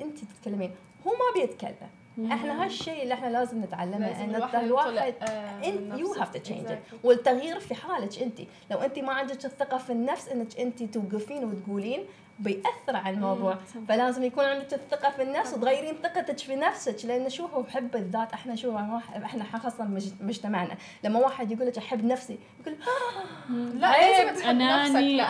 [0.00, 0.70] أنت تتكلمين.
[1.06, 1.88] هو ما بيتكلم.
[2.26, 6.12] إحنا هالشيء اللي إحنا لازم نتعلمه إن الواحد آه، إنت you.
[6.12, 6.66] have to change.
[7.04, 8.40] والتغيير في حالك أنت
[8.70, 12.04] لو أنت ما عندك الثقة في النفس إنك أنت توقفين وتقولين
[12.38, 13.80] بيأثر على الموضوع صح.
[13.88, 18.32] فلازم يكون عندك الثقة في النفس وتغيرين ثقتك في نفسك لأن شو هو حب الذات
[18.32, 18.76] إحنا شو
[19.24, 22.76] إحنا خاصة مج- مجتمعنا لما واحد يقول لك أحب نفسي يقول
[23.80, 24.26] لا عيب.
[24.26, 25.22] لازم تحب نفسك لأنه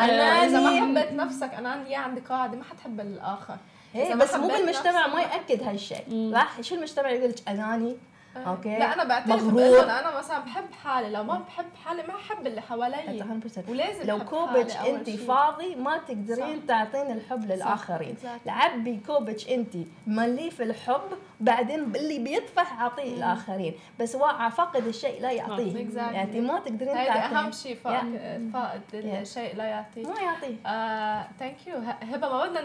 [0.45, 0.80] إذا أناني.
[0.80, 3.76] ما حبيت نفسك انانية عندك قاعدة ما حتحب الآخر إذا ما
[4.14, 6.30] بس مو بالمجتمع ما يأكد هالشيء.
[6.34, 7.97] صح شو المجتمع يقول لك؟ أناني
[8.37, 8.79] أوكي.
[8.79, 9.83] لا أنا بعترف مغرور.
[9.85, 11.11] أنا مثلا بحب حالي.
[11.11, 13.24] لو ما بحب حالي ما أحب اللي حوالي.
[13.66, 15.11] 100% ولازم لو كوبك انت.
[15.11, 18.16] فاضي ما تقدرين تعطين الحب للآخرين.
[18.47, 19.74] لعبي كوبك انت
[20.07, 21.01] مليه في الحب
[21.41, 25.87] بعدين اللي بيطفح أعطيه الاخرين بس واقع فاقد الشيء لا يعطيه.
[25.97, 28.83] يعني انت ما تقدرين تعطين أهم شيء فاقد فاقد.
[28.95, 30.07] الشيء لا يعطيه.
[30.07, 30.57] ما يعطيه.
[31.39, 31.76] thank you
[32.12, 32.61] هبة ما بدنا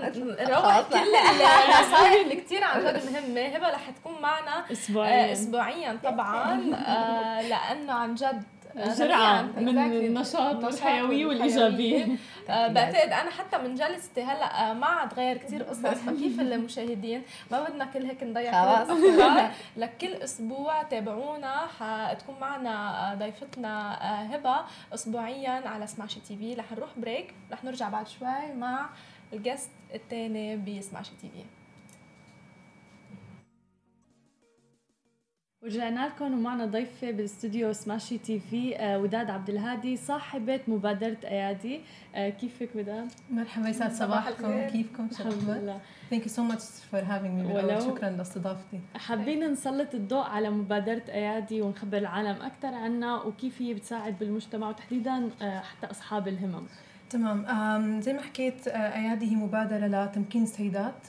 [0.50, 3.42] نروح كل النصائح اللي كثير عن جد مهمة.
[3.42, 4.64] هبة رح تكون معنا.
[4.98, 8.44] آه، اسبوعيا طبعا آه، لأنه عن جد
[8.78, 9.72] آه، جرعة غنية.
[9.72, 9.78] من.
[10.06, 12.08] النشاط والحيوية والإيجابية
[12.50, 17.24] آه، بعتقد أنا حتى من جلستي هلأ آه، ما عاد غير كثير قصص فكيف المشاهدين؟
[17.52, 18.52] ما بدنا كل هيك نضيع
[18.86, 18.98] خلاص.
[19.78, 21.68] لكل أسبوع تابعونا.
[21.80, 24.56] حتكون معنا آه، ضيفتنا آه، هبة
[24.94, 26.54] اسبوعيا على سماشي TV.
[26.54, 28.90] رح نروح break رح نرجع بعد شوي مع
[29.34, 31.44] ال guest الثاني بسماشي TV.
[35.64, 41.82] ورجعنا لكم ومعنا ضيفة بالاستوديو سماشي TV آه، وداد عبد الهادي صاحبة مبادرة أيادي.
[42.16, 44.68] آه، كيفك وداد؟ مرحبا يسعد صباح صباحكم.
[44.70, 45.80] كيفكم؟ شو الحمد؟ لله.
[46.10, 48.80] thank you so much for having me ولو- شكرا لاستضافتي.
[48.96, 55.30] حابين نسلط الضوء على مبادرة أيادي ونخبر العالم أكثر عنها وكيف هي بتساعد بالمجتمع وتحديدا
[55.42, 56.64] آه، حتى أصحاب الهمم.
[57.10, 58.02] تمام.
[58.02, 61.08] زي ما حكيت آه، أيادي هي مبادرة لتمكين السيدات.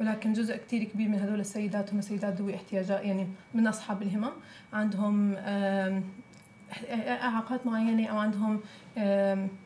[0.00, 4.30] ولكن جزء كتير كبير من هدول السيدات هم سيدات ذوي احتياجات يعني من أصحاب الهمم.
[4.72, 5.34] عندهم
[7.08, 8.60] إعاقات معينة أو عندهم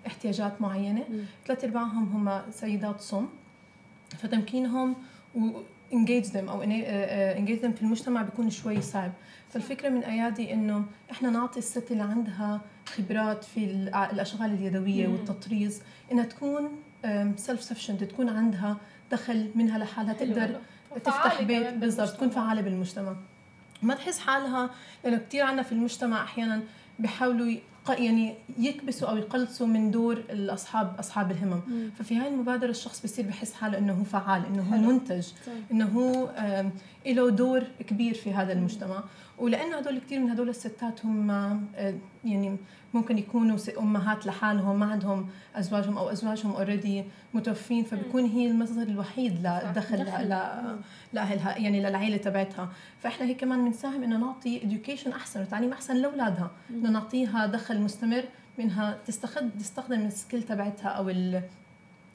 [0.06, 1.04] احتياجات معينة.
[1.46, 3.26] ثلاث أرباعهم هم سيدات صم.
[4.18, 4.94] فتمكينهم
[5.34, 5.50] و
[5.92, 6.62] engage them أو
[7.34, 9.12] engage them في المجتمع بيكون شوي صعب.
[9.50, 13.64] فالفكرة من أيادي إنه إحنا نعطي الست اللي عندها خبرات في
[14.12, 15.12] الأشغال اليدوية مم.
[15.12, 15.82] والتطريز
[16.12, 16.70] إنها تكون
[17.36, 18.76] self sufficient تكون عندها
[19.12, 20.12] دخل منها لحالها.
[20.12, 20.60] تقدر
[21.04, 22.30] تفتح بيت بالضبط تكون.
[22.30, 23.16] فعالة بالمجتمع
[23.82, 24.70] ما تحس حالها
[25.04, 26.62] لأنه كثير عنا في المجتمع أحيانا
[26.98, 27.56] بيحاولوا
[27.88, 31.60] يعني يكبسوا أو يقلصوا من دور الأصحاب أصحاب الهمم.
[31.68, 31.90] مم.
[31.98, 34.76] ففي هاي المبادرة الشخص بصير بحس حاله إنه هو فعال إنه هو.
[34.92, 35.52] منتج صح.
[35.72, 36.30] إنه هو
[37.06, 39.04] له دور كبير في هذا المجتمع.
[39.38, 41.30] ولأنه هدول كثير من هدول الستات هم
[42.24, 42.56] يعني
[42.94, 49.32] ممكن يكونوا أمهات لحالهم ما عندهم أزواجهم أو أزواجهم اوريدي متوفين فبكون هي المصدر الوحيد
[49.46, 50.24] للدخل دخل.
[50.28, 50.76] ل-
[51.12, 52.68] لاهلها يعني للعائله تبعتها.
[53.02, 56.50] فإحنا هيك كمان بنساهم إنه نعطي education أحسن وتعليم أحسن لأولادها.
[56.70, 58.24] إنه نعطيها دخل مستمر
[58.58, 61.42] منها تستخد تستخدم السكيل تبعتها أو ال-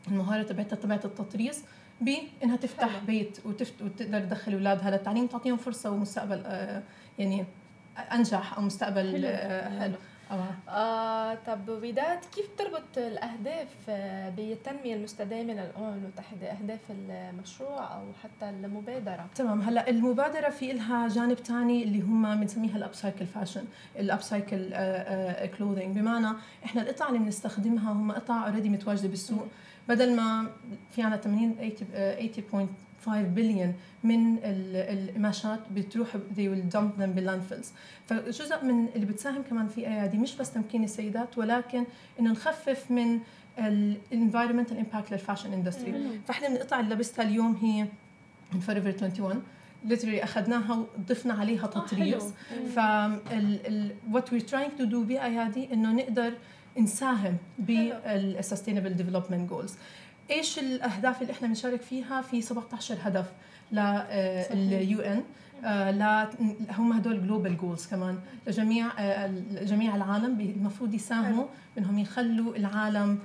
[0.08, 1.64] المهارة تبعتها تبعت التطريز
[2.02, 3.06] بانها تفتح حلو.
[3.06, 6.84] بيت وتفت وتقدر تدخل اولادها للتعليم تعطيهم فرصة ومستقبل آه،
[7.20, 7.46] يعني
[8.14, 9.22] أنجح أو مستقبل حلو.
[9.26, 9.96] آه، حلو
[10.32, 10.70] آه.
[10.70, 11.38] آه.
[11.48, 19.26] طب وداد كيف تربط الأهداف آه، بالتنمية المستدامة للأون المتحده أهداف المشروع أو حتى المبادرة؟
[19.36, 23.64] تمام هلأ المبادرة في لها جانب ثاني اللي هم بنسميها ال upcycled fashion
[24.00, 24.70] ال upcycled
[25.58, 29.48] clothing بمعنى إحنا القطع اللي بنستخدمها هم قطع already متواجدة بالسوق.
[29.90, 30.48] بدل ما
[30.92, 32.68] في عنا 80 80.9%
[33.06, 33.74] 5 بليون
[34.04, 37.72] من القماشات بتروح they will dump them بال landfills
[38.08, 41.84] فجزء من اللي بتساهم كمان في ايادي مش بس تمكين السيدات ولكن
[42.20, 43.20] إنه نخفف من
[43.60, 45.92] ال environmental impact لل fashion industry
[46.28, 47.86] فإحنا من قطع اللي لبستها اليوم هي
[48.54, 49.44] من فوريفر 21
[49.90, 52.34] literally أخذناها وضفنا عليها تطريز
[52.76, 52.80] ف
[54.12, 56.34] what we trying to do بايادي إنه نقدر
[56.78, 59.76] نساهم بال sustainable development goals
[60.32, 63.26] إيش الأهداف اللي إحنا بنشارك فيها في 17 هدف
[63.72, 65.24] لل UN؟
[65.98, 66.30] لا
[66.78, 68.20] هم هدول global goals كمان.
[68.48, 69.28] لجميع آه،
[69.62, 71.46] جميع العالم المفروض يساهموا
[71.78, 73.20] إنهم يخلوا العالم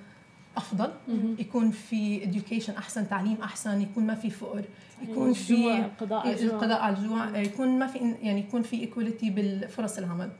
[0.57, 0.93] أفضل
[1.39, 4.65] يكون في education أحسن تعليم أحسن يكون ما في فقر
[5.03, 6.55] يكون في القضاء على الجوع.
[6.55, 10.31] القضاء على الجوع يكون ما في يعني يكون في equality بالفرص العمل.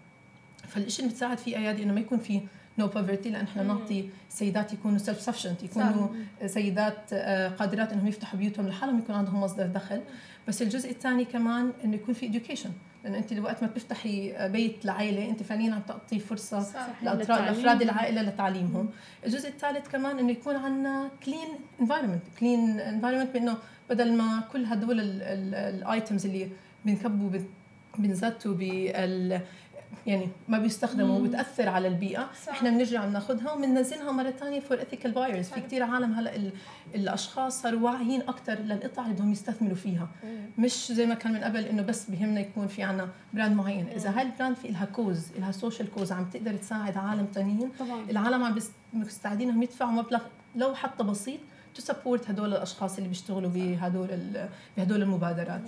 [0.69, 2.41] فالشيء اللي بتساعد فيه ايادي إنه ما يكون في
[2.79, 6.09] no poverty لأن إحنا نعطي سيدات يكونوا self sufficient يكونوا
[6.47, 10.01] سيدات آه، قادرات إنهم يفتحوا بيوتهم لحالهم يكون عندهم مصدر دخل.
[10.49, 12.69] بس الجزء الثاني كمان إنه يكون في education.
[13.05, 16.59] لأنه أنت وقت ما بتفتحي بيت لعائلة أنت فعليا عم تعطي فرصة.
[17.47, 18.89] لأفراد العائلة لتعليمهم.
[19.27, 21.49] الجزء الثالث كمان إنه يكون عندنا clean
[21.81, 23.57] environment clean environment بإنه
[23.91, 26.49] بدل ما كل هدول ال items اللي
[26.85, 27.47] بنكبوا بن-
[27.99, 29.41] بنزتوا بال
[30.07, 32.29] يعني ما بيستخدموا وبتأثر على البيئة.
[32.47, 32.53] صح.
[32.53, 36.53] إحنا بنرجع بناخذها وبننزلها مرة ثانية for ethical buyers في كثير عالم هلا ال-
[36.95, 40.09] الأشخاص صاروا واعيين أكثر للقطع اللي بدهم يستثمروا فيها.
[40.59, 43.87] مش زي ما كان من قبل إنه بس بهمنا يكون في عنا brand معين.
[43.89, 47.71] إذا هاي ال brand في لها cause لها social cause عم تقدر تساعد عالم تانيين.
[47.79, 48.01] طبعا.
[48.11, 48.59] العالم عم
[48.93, 50.21] مستعدين انهم يدفعوا مبلغ
[50.57, 51.41] لو حتى بسيط
[51.75, 55.63] to support هدول الأشخاص اللي بيشتغلوا بهدول ال- بهدول المبادرات.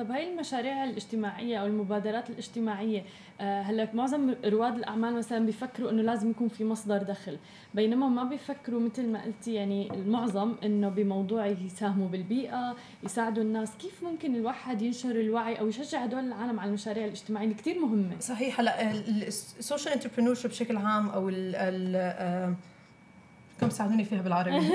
[0.00, 3.04] طب هاي المشاريع الاجتماعية أو المبادرات الاجتماعية
[3.40, 7.38] آه، هلا معظم رواد الأعمال مثلا بيفكروا إنه لازم يكون في مصدر دخل
[7.74, 13.70] بينما ما بيفكروا مثل ما قلتي يعني المعظم إنه بموضوع يساهموا بالبيئة يساعدوا الناس.
[13.76, 18.20] كيف ممكن الواحد ينشر الوعي أو يشجع هدول العالم على المشاريع الاجتماعية؟ اللي كثير مهمة.
[18.20, 18.90] صحيح هلا
[19.26, 22.54] ال social entrepreneur بشكل عام أو ال ال
[23.60, 24.58] كم ساعدوني فيها بالعربي؟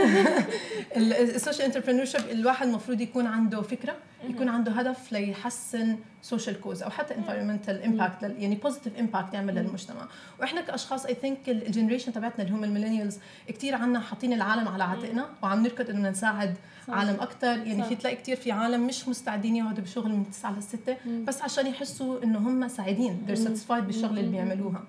[0.97, 3.95] ال social entrepreneur الواحد المفروض يكون عنده فكرة
[4.29, 10.07] يكون عنده هدف ليحسن social cause أو حتى environmental impact يعني positive impact يعمل للمجتمع.
[10.39, 14.67] وإحنا كأشخاص I think ال generation تبعتنا اللي هم ال millennials كثير عنا حاطين العالم
[14.67, 16.55] على عاتقنا وعم نركض إنه نساعد
[16.87, 16.93] صح.
[16.93, 17.87] عالم أكثر يعني صح.
[17.87, 21.67] في تلاقي كثير في عالم مش مستعدين يقعدوا بشغل من 9 ل 6 بس عشان
[21.67, 24.83] يحسوا إنه هم سعيدين they're satisfied بالشغله اللي بيعملوها.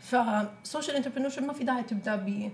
[0.00, 2.50] ف social entrepreneur ما في داعي تبدأ ب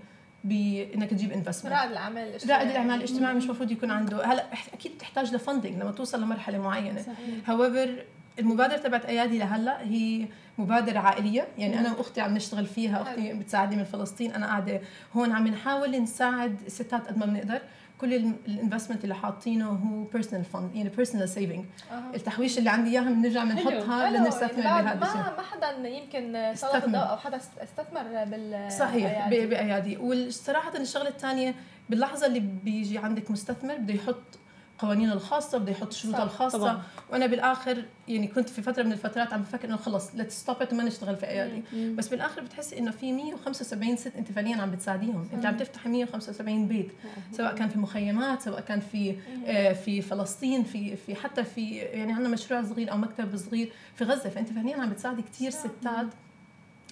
[0.47, 4.25] بانك تجيب investment رائد الأعمال الاجتماعيه رائد الأعمال الاجتماعي مش المفروض يكون عنده.
[4.25, 7.01] هلا أكيد بتحتاج ل funding لما توصل لمرحلة معينة.
[7.01, 7.49] صحيح.
[7.49, 8.03] however
[8.39, 10.25] المبادرة تبعت أيادي لهلا هي
[10.57, 11.47] مبادرة عائلية.
[11.57, 13.01] يعني أنا وأختي عم نشتغل فيها.
[13.01, 14.31] أختي بتساعدني من فلسطين.
[14.31, 14.81] أنا قاعدة
[15.13, 17.61] هون عم نحاول نساعد الستات قد ما بنقدر.
[18.01, 18.13] كل
[18.47, 22.11] ال investment اللي حاطينه هو personal fund يعني personal saving أها.
[22.15, 26.53] التحويشه اللي عندي إياها بنرجع بنحطها لنستثمر يعني بهذا بعد الشيء ما ما حدا يمكن
[26.55, 26.85] سلط استثمر.
[26.85, 29.29] الضوء أو حدا است- استثمر بال صحيح.
[29.29, 31.55] بأيادي والصراحة الشغلة الثانية
[31.89, 34.39] باللحظة اللي بيجي عندك مستثمر بده يحط
[34.79, 36.57] قوانينه الخاصة بده يحط شروطه الخاصة.
[36.57, 36.81] طبعاً.
[37.11, 40.73] وأنا بالآخر يعني كنت في فترة من الفترات عم بفكر إنه خلص let's stop it
[40.73, 41.63] وما نشتغل في ايادي
[41.95, 45.27] بس بالآخر بتحسي إنه في 175 ست انت فعليا عم بتساعديهم.
[45.33, 46.91] أنت عم تفتحي 175 بيت
[47.31, 49.15] سواء كان في مخيمات سواء كان في
[49.45, 54.03] آه، في فلسطين في في حتى في يعني عندنا مشروع صغير أو مكتب صغير في
[54.03, 54.29] غزة.
[54.29, 56.05] فانت فعليا عم بتساعدي كثير ستات.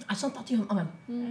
[0.09, 0.85] عشان تعطيهم أمل.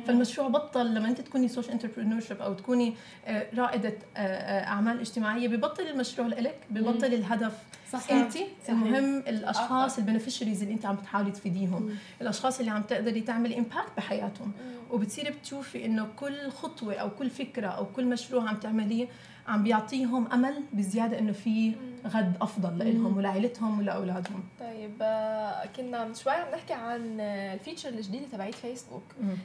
[0.07, 2.95] فالمشروع بطل لما أنت تكوني social entrepreneur أو تكوني
[3.27, 7.53] آه، رائدة آه، آه، أعمال اجتماعية ببطل المشروع لك ببطل الهدف
[7.93, 8.11] صح.
[8.11, 8.33] أنت.
[8.33, 8.49] صحيح.
[8.69, 11.97] المهم الأشخاص ال beneficiaries اللي أنت عم بتحاولي تفيديهم.
[12.21, 14.53] الأشخاص اللي عم تقدري تعملي impact بحياتهم.
[14.91, 19.09] وبتصيري بتشوفي إنه كل خطوة أو كل فكرة أو كل مشروع عم تعمليه
[19.49, 21.73] عم بيعطيهم أمل بزيادة إنه في
[22.07, 24.45] غد أفضل لهم ولعائلتهم ولأولادهم.
[24.61, 29.03] طيب آه، كنا من شوي عم نحكي عن آه، ال feature الجديدة تبعت فيسبوك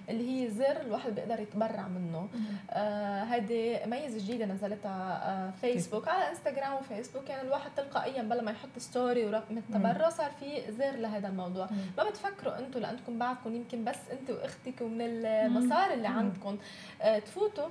[0.10, 2.28] اللي هي زر الواحد بيقدر يتبرع منه.
[2.70, 6.08] آه هيدي ميزة جديدة نزلتها آه فيسبوك.
[6.08, 10.96] على إنستغرام وفيسبوك يعني الواحد تلقائيا بلا ما يحط story ورقم التبرع صار في زر
[10.96, 11.70] لهذا الموضوع.
[11.98, 16.58] ما بتفكروا أنتم لأنكم بعدكم يمكن بس انت واختك ومن المصاري اللي عندكم.
[17.02, 17.68] آه تفوتوا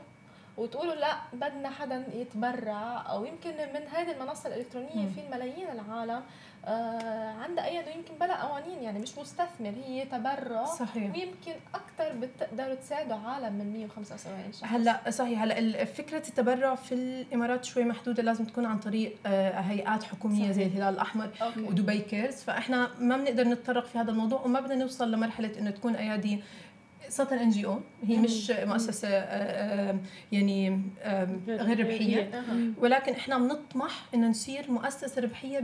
[0.59, 6.23] وتقولوا لا بدنا حدا يتبرع أو يمكن من هذه المنصة الإلكترونية في الملايين العالم
[6.65, 12.75] آه عندها ايده يمكن بلا قوانين يعني مش مستثمر هي تبرع صحيح ويمكن أكثر بتقدروا
[12.75, 18.45] تساعدوا عالم من 175 شخص هلا صحيح هلا فكرة التبرع في الإمارات شوي محدودة لازم
[18.45, 20.53] تكون عن طريق آه، هيئات حكومية صحيح.
[20.53, 21.61] زي الهلال الأحمر okay.
[21.61, 25.97] ودبي Cares فإحنا ما بنقدر نتطرق في هذا الموضوع وما بدنا نوصل لمرحلة إنه تكون
[25.97, 26.43] أيادي
[27.09, 29.99] صارت NGO هي مش مؤسسة آه، آه،
[30.33, 30.83] يعني
[31.49, 32.45] غير ربحية.
[32.79, 35.61] ولكن إحنا بنطمح إنه نصير مؤسسة ربحية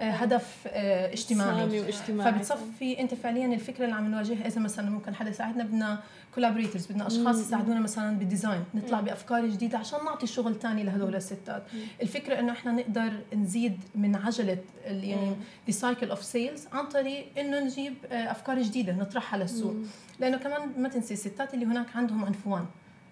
[0.00, 1.80] بهدف آه، اجتماعي.
[1.80, 2.32] واجتماعي.
[2.32, 4.46] فبتصفي انت فعليا الفكرة اللي عم نواجهها.
[4.46, 6.02] إذا مثلا ممكن حدا يساعدنا بدنا
[6.34, 11.16] collaborators بدنا أشخاص يساعدونا مثلا بال design نطلع بأفكار جديدة عشان نعطي شغل ثاني لهدول
[11.16, 11.62] الستات.
[12.02, 15.36] الفكرة إنه إحنا نقدر نزيد من عجلة يعني
[15.70, 19.74] the cycle of sales عن طريق إنه نجيب آه، أفكار جديدة نطرحها للسوق.
[20.20, 22.66] لأنه كمان ما تنسي الستات اللي هناك عندهم عنفوان.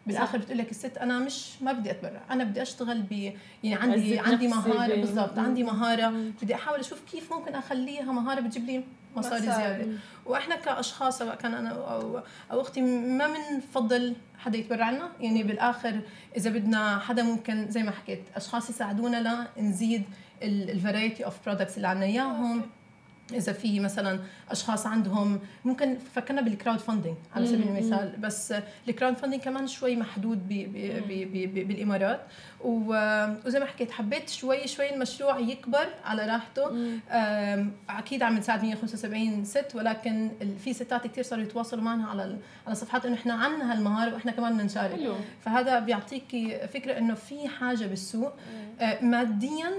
[0.07, 4.19] بالآخر بتقول لك الست أنا مش ما بدي أتبرع أنا بدي أشتغل ب يعني عندي
[4.19, 5.39] عندي مهارة بالضبط.
[5.39, 8.85] عندي مهارة بدي أحاول أشوف كيف ممكن أخليها مهارة بتجيب لي
[9.17, 9.57] مصاري مصاري.
[9.57, 9.87] زيادة.
[10.27, 15.09] وإحنا كأشخاص سواء كان أنا أو أو أختي ما بنفضل حدا يتبرع لنا.
[15.21, 16.01] يعني بالآخر
[16.37, 20.03] إذا بدنا حدا ممكن زي ما حكيت أشخاص يساعدونا لنزيد
[20.43, 22.63] ال variety of products اللي عنا إياهم.
[23.33, 24.21] إذا في مثلا
[24.51, 28.55] أشخاص عندهم ممكن فكرنا بال crowd funding على سبيل المثال بس
[28.89, 32.21] ال crowd funding كمان شوي محدود بي بي بي بي بي بالإمارات.
[32.65, 36.71] وزي ما حكيت حبيت شوي شوي المشروع يكبر على راحته.
[37.91, 40.31] أكيد عم نساعد 175 ست ولكن
[40.65, 44.57] في ستات كثير صاروا يتواصلوا معنا على على صفحات إنه إحنا عندنا هالمهاره وإحنا كمان
[44.57, 44.99] بنشارك.
[45.45, 48.33] فهذا بيعطيكي فكرة إنه في حاجة بالسوق.
[48.81, 49.71] آه، ماديا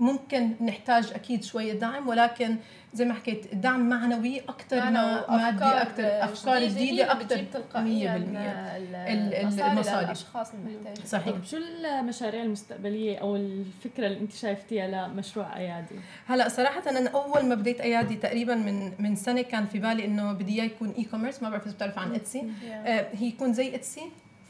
[0.00, 2.56] ممكن نحتاج أكيد شوية دعم ولكن
[2.94, 7.36] زي ما حكيت الدعم معنوي أكثر ما مادي أكثر أفكار جديدة أكثر
[7.74, 10.04] 100% ال- المصاري المصاري.
[10.04, 11.32] للاشخاص المحتاجين صحيح.
[11.34, 15.94] طيب شو المشاريع المستقبلية أو الفكرة اللي أنت شايفتيها لمشروع أيادي؟
[16.26, 20.32] هلأ صراحة أنا أول ما بديت أيادي تقريبا من من سنة كان في بالي إنه
[20.32, 24.02] بدي إياه يكون e-commerce ما بعرف إذا بتعرف عن Etsy آه هي يكون زي Etsy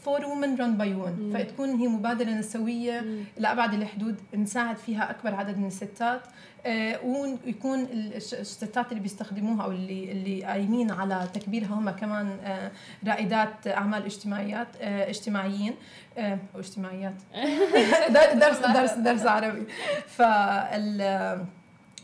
[0.05, 3.05] for women run by women فتكون هي مبادرة نسوية
[3.39, 6.21] لأبعد الحدود نساعد فيها أكبر عدد من الستات.
[6.67, 7.81] آه ويكون
[8.15, 12.71] الستات اللي بيستخدموها أو اللي اللي قايمين على تكبيرها هم كمان آه
[13.07, 15.75] رائدات أعمال اجتماعيات آه اجتماعيين.
[16.19, 17.15] أو اجتماعيات.
[18.43, 19.67] درس درس درس عربي.
[20.07, 21.01] فال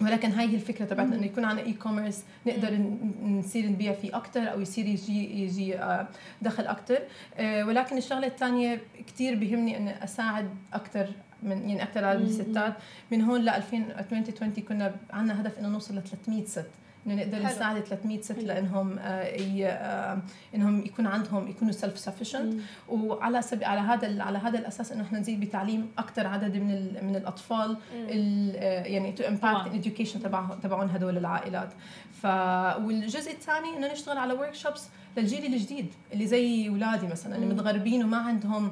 [0.00, 2.76] ولكن هاي هي الفكرة تبعتنا إنه يكون عندنا e-commerce نقدر
[3.22, 6.08] نصير نبيع فيه أكثر أو يصير يجي يجي آه،
[6.42, 6.98] دخل أكثر
[7.40, 11.08] ولكن الشغلة الثانية كثير بيهمني إني أساعد أكثر
[11.42, 12.74] من يعني أكثر عدد الستات.
[13.12, 16.70] من هون ل 2020 كنا عندنا هدف إنه نوصل ل 300 ست.
[17.10, 17.42] إنه نقدر.
[17.46, 20.18] نساعد 300 ست لإنهم آه، آه،
[20.54, 22.54] إنهم يكون عندهم يكونوا self sufficient
[22.88, 27.04] وعلى سبيل على هذا على هذا الأساس إنه إحنا نزيد بتعليم أكثر عدد من ال-
[27.04, 29.66] من الأطفال ال- آه، يعني to impact.
[29.66, 31.68] ال education تبعهم تبعون هدول العائلات.
[32.22, 32.26] ف
[32.84, 38.04] والجزء الثاني إنه نشتغل على ورك شوبس للجيل الجديد اللي زي اولادي مثلا اللي متغربين
[38.04, 38.70] وما عندهم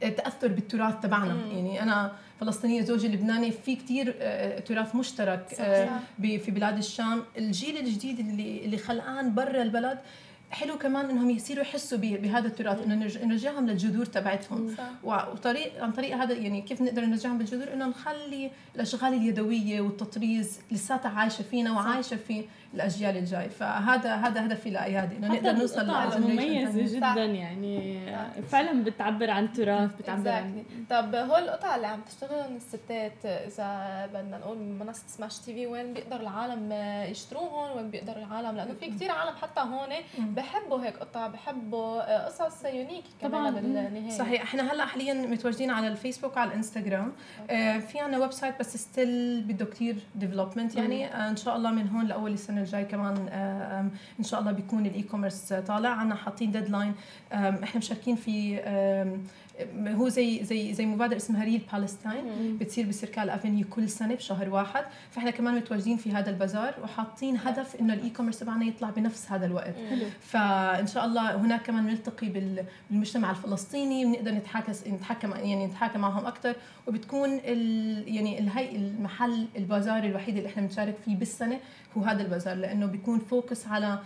[0.00, 1.34] تأثر بالتراث تبعنا.
[1.52, 5.88] يعني أنا فلسطينية زوجي لبناني في كتير آه، تراث مشترك آه،
[6.18, 7.22] ب- في بلاد الشام.
[7.38, 9.98] الجيل الجديد اللي اللي خلقان برا البلد
[10.50, 14.74] حلو كمان إنهم يصيروا يحسوا بهذا التراث إنه نرج- نرجعهم للجذور تبعتهم.
[15.04, 21.08] وطريق عن طريق هذا يعني كيف نقدر نرجعهم بالجذور؟ إنه نخلي الأشغال اليدوية والتطريز لساتها
[21.10, 22.44] عايشة فينا وعايشة في
[22.74, 23.48] الأجيال الجاي.
[23.48, 25.86] فهذا هذا هدفي لأيادي إنه نقدر نوصل
[26.20, 26.96] مميزه.
[26.96, 27.16] جدا صح.
[27.16, 28.40] يعني صح.
[28.48, 30.64] فعلا بتعبر عن التراث بتعبر عن.
[30.90, 35.66] طب هول القطع اللي عم تشتغلهم الستات إذا بدنا نقول من منصة سماش تي في
[35.66, 36.72] وين بيقدر العالم
[37.10, 39.88] يشتروهم؟ وين بيقدر العالم؟ لأنه في كثير عالم حتى هون
[40.34, 43.50] بحبوا هيك قطع بحبوا قصص unique طبعاً.
[43.50, 44.42] كمان بالنهايه صحيح.
[44.42, 47.12] إحنا هلأ حاليا متواجدين على الفيسبوك وعلى الإنستغرام.
[47.50, 51.88] آه في عنا website بس still بده كثير development يعني آه إن شاء الله من
[51.88, 53.86] هون لأول السنة الجاي كمان آه
[54.18, 55.88] إن شاء الله بيكون ال e-commerce طالع.
[55.88, 56.94] عنا حاطين deadline
[57.32, 58.58] إحنا مشاركين في
[59.86, 62.24] هو زي زي زي مبادرة اسمها Real Palestine
[62.60, 64.84] بتصير ب Alserkal Avenue كل سنة بشهر واحد.
[65.10, 69.46] فإحنا كمان متواجدين في هذا البازار وحاطين هدف إنه ال e-commerce تبعنا يطلع بنفس هذا
[69.46, 69.74] الوقت.
[70.20, 76.26] فإن شاء الله هناك كمان نلتقي بال- بالمجتمع الفلسطيني بنقدر نتحاكى نتحكم يعني نتحاكى معهم
[76.26, 76.54] أكثر
[76.86, 81.58] وبتكون ال يعني الهي المحل البازار الوحيد اللي إحنا بنشارك فيه بالسنة
[81.96, 83.98] هو هذا البازار لأنه بيكون focus على.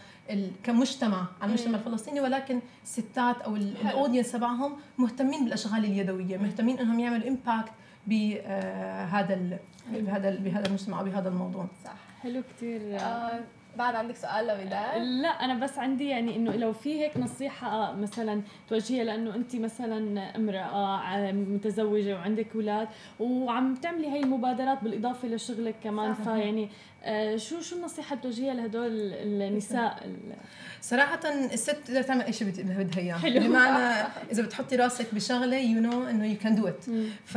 [0.62, 3.56] كمجتمع على المجتمع الفلسطيني ولكن الستات أو.
[3.56, 7.72] ال audience تبعهم مهتمين بالأشغال اليدوية مهتمين إنهم يعملوا impact
[8.06, 9.58] بهذا ال...
[9.92, 10.38] بهذا ال...
[10.38, 11.66] بهذا المجتمع أو بهذا الموضوع.
[11.84, 11.92] صح.
[12.22, 13.40] حلو كثير آه
[13.78, 18.42] بعد عندك سؤال لوداد لا أنا بس عندي يعني إنه لو في هيك نصيحة مثلا
[18.68, 22.88] توجهيها لأنه أنت مثلا امرأة ع- متزوجة وعندك أولاد
[23.20, 26.22] وعم تعملي هاي المبادرات بالإضافة لشغلك كمان صح.
[26.22, 26.68] فيعني
[26.99, 26.99] آه،
[27.36, 30.34] شو شو النصيحة توجهيها لهدول النساء؟ ال-
[30.82, 31.20] صراحة
[31.52, 33.14] الست تقدر تعمل أي شيء بدها إياه.
[33.14, 33.40] حلو.
[33.40, 36.84] بمعنى إذا بتحطي راسك بشغلة you know إنه you can do it
[37.24, 37.36] ف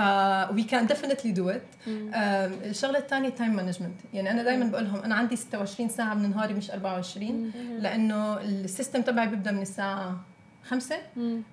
[0.54, 5.16] we can definitely do it الشغلة الثانية time management يعني أنا دائما بقول لهم أنا
[5.16, 10.20] عندي 26 ساعة من نهاري مش 24 لأنه ال system تبعي بيبدأ من الساعة
[10.66, 10.96] خمسة.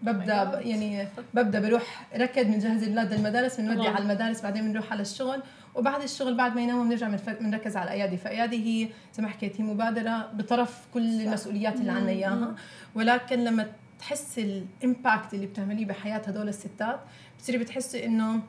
[0.03, 3.89] ببدأ ب- يعني ببدأ بروح ركض بنجهز الاولاد للمدارس بنودي.
[3.89, 5.43] على المدارس بعدين بنروح على الشغل.
[5.75, 7.09] وبعد الشغل بعد ما يناموا بنرجع
[7.41, 12.09] بنركز على الايادي فأيادي هي زي ما حكيت هي مبادرة بطرف كل المسؤوليات اللي عنا
[12.11, 12.55] إياها.
[12.95, 13.67] ولكن لما
[13.99, 17.01] تحسي الإمباكت اللي بتعمليه بحياة هدول الستات
[17.39, 18.41] بتصيري بتحسي إنه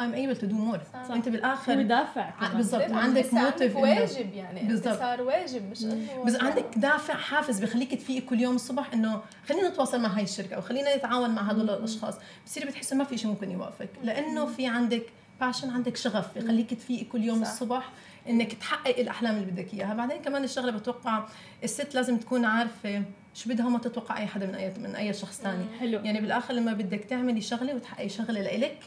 [0.00, 0.80] I'm able to do more.
[1.08, 1.14] صح.
[1.14, 2.56] أنت بالآخر دافع ع- كمان.
[2.56, 2.90] بالضبط.
[2.92, 4.60] عندك موتيف واجب يعني.
[4.62, 4.98] بالضبط.
[4.98, 9.68] صار واجب مش إنه بس عندك دافع حافز بخليك تفيقي كل يوم الصبح إنه خلينا
[9.68, 12.14] نتواصل مع هاي الشركة أو خلينا نتعاون مع هدول الأشخاص.
[12.44, 15.02] بتصيري بتحسي ما في شيء ممكن يوقفك لأنه في عندك
[15.40, 17.50] باشن عندك شغف يخليك تفيقي كل يوم صح.
[17.50, 17.90] الصبح
[18.28, 19.94] إنك تحققي الأحلام اللي بدك إياها.
[19.94, 21.24] بعدين كمان الشغلة بتوقع
[21.64, 23.02] الست لازم تكون عارفة
[23.34, 25.98] شو بدها وما تتوقع أي حدا من أي من أي شخص ثاني حلو.
[25.98, 28.78] يعني بالآخر لما بدك تعملي شغلة وتحققي شغلة لإلك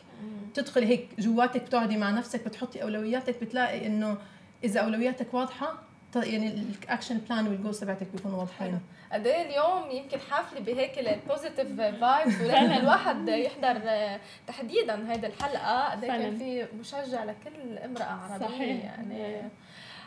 [0.54, 4.18] تدخلي هيك جواتك بتقعدي مع نفسك بتحطي أولوياتك بتلاقي إنه
[4.64, 5.74] إذا أولوياتك واضحة
[6.16, 6.48] يعني
[6.84, 8.80] ال action plan وال goals تبعتك بيكونوا واضحين.
[9.14, 13.82] قد إيه اليوم يمكن حافلة بهيك ال positive vibes ولازم الواحد يحضر
[14.48, 16.24] تحديدا هيدي الحلقة قد فعلاً.
[16.24, 18.84] كان في مشجع لكل امرأة عربية صحيح.
[18.86, 19.42] يعني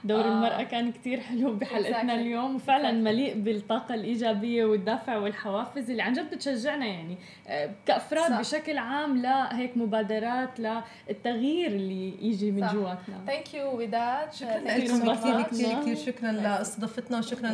[0.06, 0.28] دور آه.
[0.28, 2.18] المرأة كان كتير حلو بحلقتنا Exactly.
[2.18, 3.04] اليوم وفعلا Exactly.
[3.04, 7.18] مليء بالطاقة الإيجابية والدافع والحوافز اللي عن جد بتشجعنا يعني
[7.48, 8.38] آه، كأفراد صح.
[8.40, 12.74] بشكل عام لهيك مبادرات للتغيير اللي يجي من صح.
[12.74, 15.42] جواتنا thank you وداد شكرا كثير لكم كثير.
[15.42, 17.48] كثير كثير شكرا لاستضافتنا وشكرا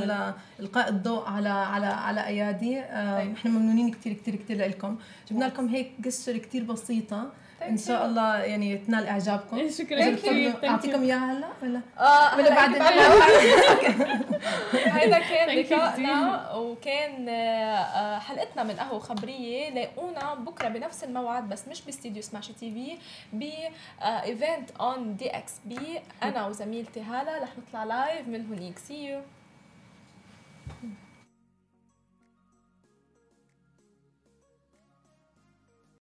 [0.59, 3.33] لإلقاء الضوء على على على أيادي آه،.
[3.33, 4.97] إحنا ممنونين كثير كثير كثير لكم
[5.31, 7.33] جبنا لكم هيك قصة كثير بسيطة
[7.69, 9.71] إن شاء الله يعني تنال إعجابكم.
[9.71, 12.71] شكرا إذا كثير أعطيكم إياها هلا ولا؟ آه ولا بعد
[14.73, 19.71] هيدا كان لقائنا وكان آه، آه، حلقتنا من قهوة خبرية.
[19.71, 22.99] لاقونا بكرة بنفس الموعد بس مش باستديو سماشي تي في
[23.33, 29.21] بايفنت اون دي إكس بي أنا وزميلتي هاله رح نطلع لايف من هونيك سي يو